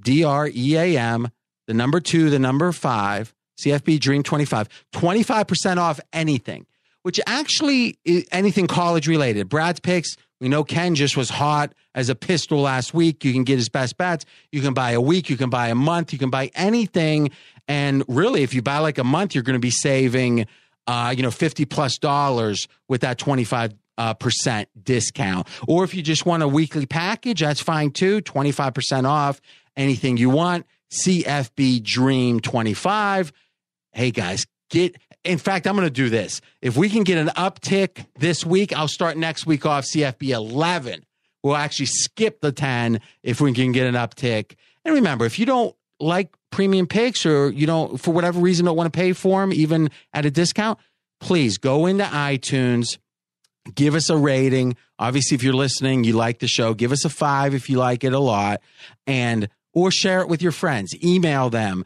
[0.02, 1.30] D R E A M,
[1.66, 6.66] the number two, the number five, CFB Dream 25, 25% off anything,
[7.02, 7.98] which actually
[8.32, 9.50] anything college related.
[9.50, 13.26] Brad's picks, we know Ken just was hot as a pistol last week.
[13.26, 14.26] You can get his best bets.
[14.52, 17.32] You can buy a week, you can buy a month, you can buy anything.
[17.68, 20.46] And really, if you buy like a month, you're going to be saving,
[20.86, 25.48] uh, you know, 50 plus dollars with that 25 uh, percent discount.
[25.68, 28.22] Or if you just want a weekly package, that's fine too.
[28.22, 29.42] 25% off
[29.76, 30.66] anything you want.
[30.92, 33.34] CFB Dream 25.
[33.92, 34.96] Hey guys, get,
[35.28, 36.42] in fact, I'm going to do this.
[36.62, 41.06] If we can get an uptick this week, I'll start next week off CFB 11.
[41.44, 44.56] We'll actually skip the 10 if we can get an uptick.
[44.86, 48.78] And remember, if you don't like premium picks or you don't, for whatever reason, don't
[48.78, 50.80] want to pay for them, even at a discount,
[51.20, 52.98] please go into iTunes
[53.76, 54.76] give us a rating.
[55.00, 58.04] Obviously, if you're listening, you like the show, give us a five if you like
[58.04, 58.62] it a lot,
[59.06, 60.96] and or share it with your friends.
[61.04, 61.86] Email them.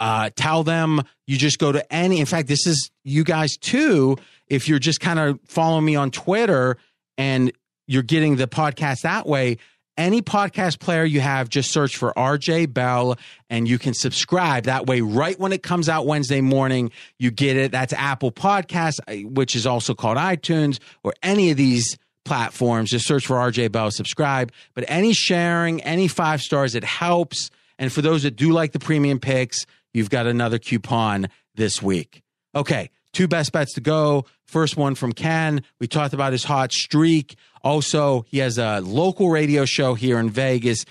[0.00, 2.20] Uh, tell them you just go to any.
[2.20, 4.16] In fact, this is you guys too.
[4.46, 6.76] If you're just kind of following me on Twitter
[7.16, 7.52] and
[7.86, 9.58] you're getting the podcast that way,
[9.98, 13.16] any podcast player you have, just search for RJ Bell
[13.50, 14.64] and you can subscribe.
[14.64, 17.72] That way, right when it comes out Wednesday morning, you get it.
[17.72, 22.90] That's Apple Podcasts, uh, which is also called iTunes, or any of these platforms.
[22.90, 24.52] Just search for RJ Bell, subscribe.
[24.74, 27.50] But any sharing, any five stars, it helps.
[27.78, 32.22] And for those that do like the premium picks, you've got another coupon this week.
[32.54, 34.24] Okay, two best bets to go.
[34.46, 35.62] First one from Ken.
[35.80, 37.36] We talked about his hot streak.
[37.62, 40.84] Also, he has a local radio show here in Vegas.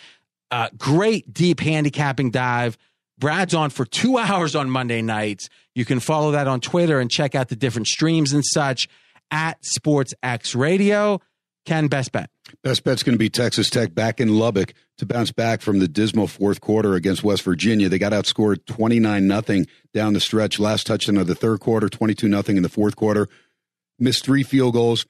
[0.52, 2.78] Uh, great deep handicapping dive.
[3.18, 5.50] Brad's on for two hours on Monday nights.
[5.76, 8.88] You can follow that on Twitter and check out the different streams and such
[9.32, 11.20] at SportsX Radio.
[11.66, 12.30] Ken, best bet.
[12.64, 15.88] Best bet's going to be Texas Tech back in Lubbock to bounce back from the
[15.88, 17.90] dismal fourth quarter against West Virginia.
[17.90, 20.60] They got outscored 29 nothing down the stretch.
[20.60, 23.28] Last touchdown of the third quarter, 22 nothing in the fourth quarter.
[24.00, 25.06] Missed three field goals.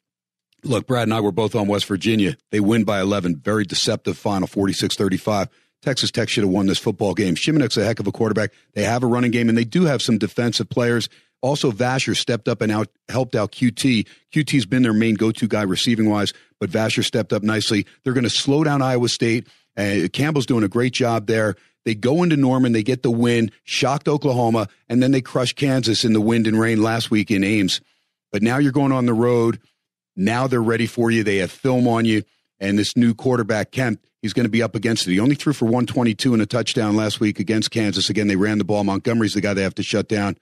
[0.63, 2.35] Look, Brad and I were both on West Virginia.
[2.51, 3.37] They win by 11.
[3.37, 5.49] Very deceptive final, 46 35.
[5.83, 7.35] Texas Tech should have won this football game.
[7.35, 8.51] Shimonek's a heck of a quarterback.
[8.73, 11.07] They have a running game, and they do have some defensive players.
[11.41, 14.07] Also, Vasher stepped up and out helped out Coutee.
[14.33, 17.85] Coutee's been their main go-to guy receiving wise, but Vasher stepped up nicely.
[18.03, 19.47] They're going to slow down Iowa State.
[19.77, 21.55] Uh, Campbell's doing a great job there.
[21.85, 26.03] They go into Norman, they get the win, shocked Oklahoma, and then they crush Kansas
[26.03, 27.79] in the wind and rain last week in Ames.
[28.31, 29.61] But now you're going on the road.
[30.15, 31.23] Now they're ready for you.
[31.23, 32.23] They have film on you.
[32.59, 35.11] And this new quarterback, Kempt, he's going to be up against it.
[35.11, 38.09] He only threw for 122 and a touchdown last week against Kansas.
[38.09, 38.83] Again, they ran the ball.
[38.83, 40.35] Montgomery's the guy they have to shut down.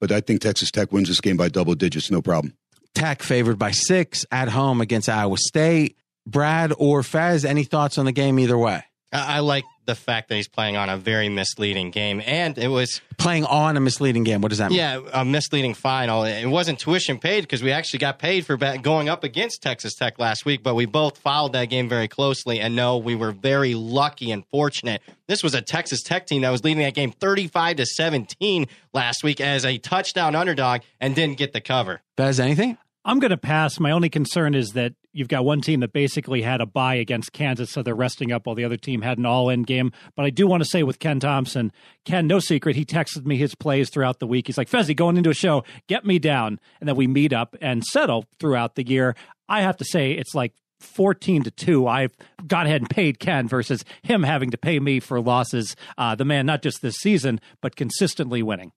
[0.00, 2.54] But I think Texas Tech wins this game by double digits, no problem.
[2.94, 5.96] Tech favored by six at home against Iowa State.
[6.26, 8.84] Brad or Fez, any thoughts on the game either way?
[9.12, 12.68] I I like the fact that he's playing on a very misleading game, and it
[12.68, 14.42] was Playing on a misleading game.
[14.42, 14.78] What does that mean?
[14.78, 16.22] yeah a misleading final.
[16.24, 20.18] It wasn't tuition paid because we actually got paid for going up against Texas Tech
[20.20, 23.74] last week, but we both followed that game very closely and know we were very
[23.74, 25.02] lucky and fortunate.
[25.26, 29.24] This was a Texas Tech team that was leading that game thirty-five to seventeen last
[29.24, 32.02] week as a touchdown underdog and didn't get the cover.
[32.16, 32.78] That is anything?
[33.08, 33.80] I'm going to pass.
[33.80, 37.32] My only concern is that you've got one team that basically had a bye against
[37.32, 39.92] Kansas, so they're resting up while the other team had an all in game.
[40.14, 41.72] But I do want to say with Ken Thomson,
[42.04, 44.46] Ken, no secret, he texted me his plays throughout the week.
[44.46, 46.60] He's like, Fezzi, going into a show, get me down.
[46.80, 49.16] And then we meet up and settle throughout the year.
[49.48, 52.12] I have to say, it's like 14 to 2 i've
[52.46, 56.24] gone ahead and paid ken versus him having to pay me for losses uh, the
[56.24, 58.70] man not just this season but consistently winning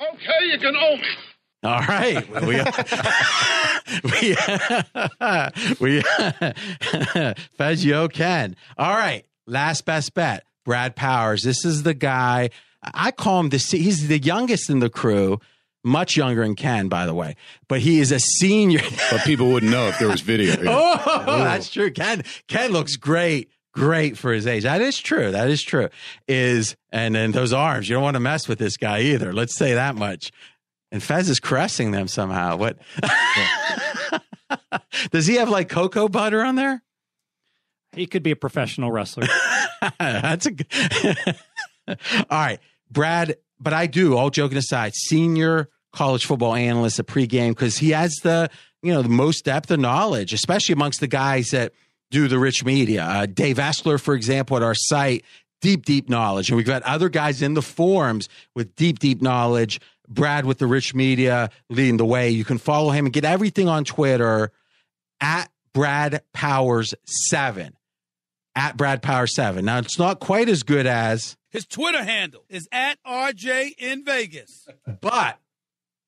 [0.00, 1.06] Okay, you can own me.
[1.64, 2.28] All right.
[2.42, 2.56] We,
[4.04, 4.36] we,
[5.80, 6.02] we,
[7.58, 8.56] Fezio Ken.
[8.76, 9.24] All right.
[9.46, 10.44] Last best bet.
[10.64, 11.42] Brad Powers.
[11.42, 12.50] This is the guy.
[12.82, 15.40] I call him the, he's the youngest in the crew,
[15.82, 17.36] much younger than Ken, by the way,
[17.68, 18.80] but he is a senior.
[19.10, 20.56] But people wouldn't know if there was video.
[20.66, 21.90] oh, that's true.
[21.90, 23.50] Ken, Ken looks great.
[23.72, 24.62] Great for his age.
[24.62, 25.32] That is true.
[25.32, 25.88] That is true.
[26.28, 27.88] Is and then those arms.
[27.88, 29.32] You don't want to mess with this guy either.
[29.32, 30.30] Let's say that much.
[30.94, 32.56] And Fez is caressing them somehow.
[32.56, 32.78] What?
[35.10, 36.84] Does he have like cocoa butter on there?
[37.96, 39.26] he could be a professional wrestler
[39.98, 40.66] That's a good.
[41.88, 41.96] all
[42.30, 42.60] right,
[42.92, 43.38] Brad.
[43.58, 44.16] But I do.
[44.16, 48.48] All joking aside, senior college football analyst at pregame because he has the
[48.80, 51.72] you know the most depth of knowledge, especially amongst the guys that
[52.12, 53.02] do the rich media.
[53.02, 55.24] Uh, Dave Essler, for example, at our site,
[55.60, 59.80] deep, deep knowledge, and we've got other guys in the forums with deep, deep knowledge.
[60.08, 62.30] Brad with the rich media leading the way.
[62.30, 64.52] You can follow him and get everything on Twitter
[65.20, 67.76] at Brad Powers seven.
[68.56, 69.64] At Brad Power seven.
[69.64, 74.68] Now it's not quite as good as, His Twitter handle is at RJ in Vegas.
[75.00, 75.38] but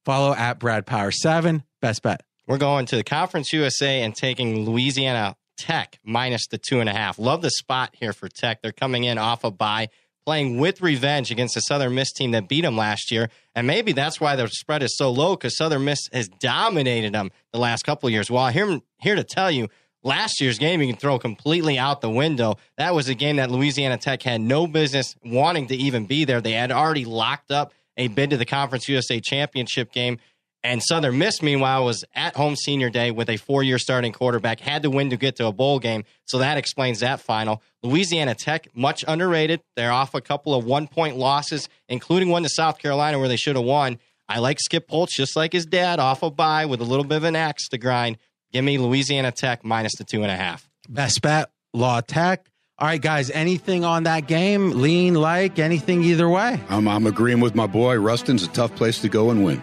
[0.04, 1.64] follow at Brad Power seven.
[1.80, 2.22] Best bet.
[2.46, 6.92] We're going to the Conference USA and taking Louisiana Tech minus the two and a
[6.92, 7.18] half.
[7.18, 8.62] Love the spot here for Tech.
[8.62, 9.88] They're coming in off a bye,
[10.26, 13.30] playing with revenge against the Southern Miss team that beat them last year.
[13.54, 17.30] And maybe that's why their spread is so low because Southern Miss has dominated them
[17.52, 18.28] the last couple of years.
[18.28, 19.68] Well, here, here to tell you,
[20.02, 22.56] last year's game you can throw completely out the window.
[22.76, 26.40] That was a game that Louisiana Tech had no business wanting to even be there.
[26.40, 30.18] They had already locked up a bid to the Conference USA championship game.
[30.66, 34.58] And Southern Miss, meanwhile, was at home senior day with a four year starting quarterback,
[34.58, 36.02] had to win to get to a bowl game.
[36.24, 37.62] So that explains that final.
[37.84, 39.60] Louisiana Tech, much underrated.
[39.76, 43.36] They're off a couple of one point losses, including one to South Carolina where they
[43.36, 44.00] should have won.
[44.28, 47.18] I like Skip Holtz, just like his dad, off a bye with a little bit
[47.18, 48.18] of an axe to grind.
[48.52, 50.68] Give me Louisiana Tech minus the two and a half.
[50.88, 52.44] Best bet, Law Tech.
[52.80, 54.72] All right, guys, anything on that game?
[54.80, 56.60] Lean, like, anything either way?
[56.68, 58.00] I'm, I'm agreeing with my boy.
[58.00, 59.62] Ruston's a tough place to go and win.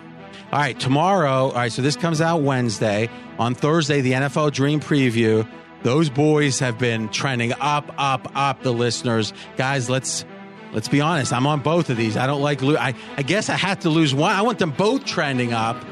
[0.54, 1.46] All right, tomorrow.
[1.48, 3.10] All right, so this comes out Wednesday.
[3.40, 5.50] On Thursday, the NFL Dream Preview.
[5.82, 8.62] Those boys have been trending up, up, up.
[8.62, 10.26] The listeners, guys, let's
[10.72, 11.34] let's be honest.
[11.34, 12.18] I'm on both of these.
[12.18, 12.62] I don't like.
[12.62, 14.32] Lo- I I guess I have to lose one.
[14.32, 15.84] I want them both trending up.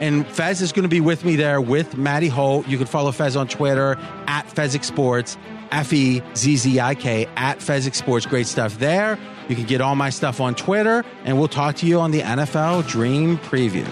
[0.00, 2.68] And Fez is going to be with me there with Maddie Holt.
[2.68, 5.38] You can follow Fez on Twitter at Fezzik Sports,
[5.70, 8.26] F E Z Z I K at Fezzik Sports.
[8.26, 9.18] Great stuff there.
[9.48, 12.20] You can get all my stuff on Twitter, and we'll talk to you on the
[12.20, 13.88] NFL Dream Preview.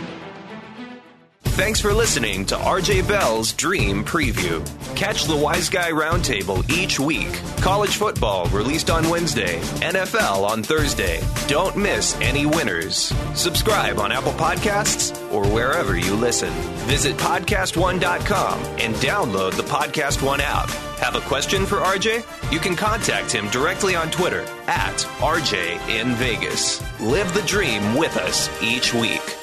[1.59, 4.65] Thanks for listening to RJ Bell's Dream Preview.
[4.95, 7.33] Catch the Wise Guy Roundtable each week.
[7.57, 11.21] College football released on Wednesday, NFL on Thursday.
[11.49, 13.13] Don't miss any winners.
[13.35, 16.53] Subscribe on Apple Podcasts or wherever you listen.
[16.87, 20.69] Visit podcastone.com and download the Podcast One app.
[21.01, 22.53] Have a question for RJ?
[22.53, 26.81] You can contact him directly on Twitter at RJ in Vegas.
[27.01, 29.38] Live the dream with us each week.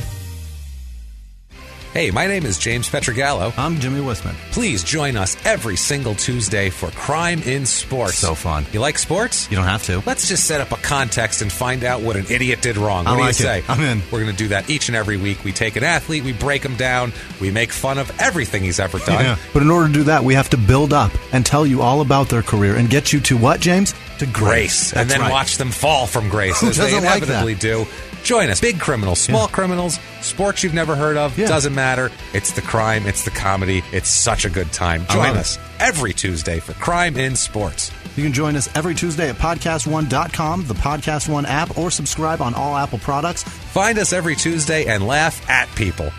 [1.96, 3.58] Hey, my name is James Petrogallo.
[3.58, 4.34] I'm Jimmy Wisman.
[4.52, 8.18] Please join us every single Tuesday for Crime in Sports.
[8.18, 8.66] So fun.
[8.74, 9.50] You like sports?
[9.50, 10.04] You don't have to.
[10.06, 13.06] Let's just set up a context and find out what an idiot did wrong.
[13.06, 13.64] What I do like you it.
[13.64, 13.64] say?
[13.70, 14.02] I'm in.
[14.12, 15.46] We're going to do that each and every week.
[15.46, 19.00] We take an athlete, we break him down, we make fun of everything he's ever
[19.00, 19.24] done.
[19.24, 19.38] Yeah.
[19.54, 22.02] But in order to do that, we have to build up and tell you all
[22.02, 23.96] about their career and get you to what, James?
[24.20, 25.32] To Grace, and then right.
[25.32, 27.86] watch them fall from grace Who as they doesn't like inevitably do.
[28.26, 28.60] Join us.
[28.60, 31.38] Big criminals, small criminals, sports you've never heard of.
[31.38, 31.48] Yeah.
[31.48, 32.10] Doesn't matter.
[32.34, 33.84] It's the crime, it's the comedy.
[33.94, 35.06] It's such a good time.
[35.08, 37.92] Join us every Tuesday for Crime in Sports.
[38.18, 42.56] You can join us every Tuesday at podcastone.com, the Podcast One app, or subscribe on
[42.56, 43.44] all Apple products.
[43.44, 46.10] Find us every Tuesday and laugh at people.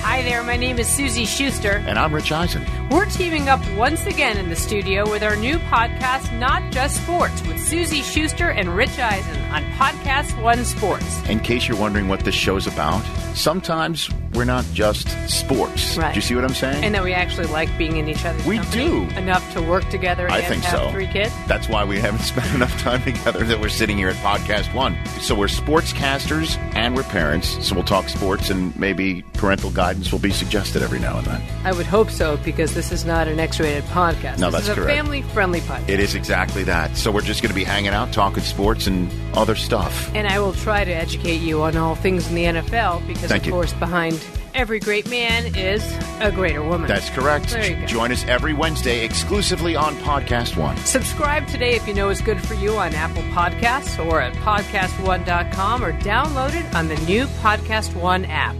[0.00, 1.82] Hi there, my name is Suzy Shuster.
[1.86, 2.64] And I'm Rich Eisen.
[2.90, 7.46] We're teaming up once again in the studio with our new podcast, Not Just Sports,
[7.46, 9.38] with Suzy Shuster and Rich Eisen.
[9.52, 11.28] on Podcast One Sports.
[11.28, 13.02] In case you're wondering what this show's about,
[13.34, 15.96] sometimes we're not just sports.
[15.96, 16.12] Right.
[16.12, 16.84] Do you see what I'm saying?
[16.84, 19.16] And that we actually like being in each other's We company do.
[19.16, 20.90] enough to work together I and think have so.
[20.90, 21.32] three kids.
[21.46, 24.96] That's why we haven't spent enough time together that we're sitting here at Podcast One.
[25.20, 27.66] So we're sportscasters and we're parents.
[27.66, 31.42] So we'll talk sports and maybe parental guidance will be suggested every now and then.
[31.64, 34.38] I would hope so because this is not an X-rated podcast.
[34.38, 34.90] No, this that's is a correct.
[34.96, 35.88] family-friendly podcast.
[35.88, 36.96] It is exactly that.
[36.96, 40.10] So we're just going to be hanging out, talking sports and other stuff.
[40.14, 43.42] And I will try to educate you on all things in the NFL because, Thank
[43.42, 43.52] of you.
[43.52, 44.20] course, behind
[44.54, 45.82] every great man is
[46.20, 46.88] a greater woman.
[46.88, 47.50] That's correct.
[47.50, 47.86] There you go.
[47.86, 50.76] Join us every Wednesday exclusively on Podcast One.
[50.78, 55.84] Subscribe today if you know is good for you on Apple Podcasts or at podcastone.com
[55.84, 58.56] or download it on the new Podcast One app.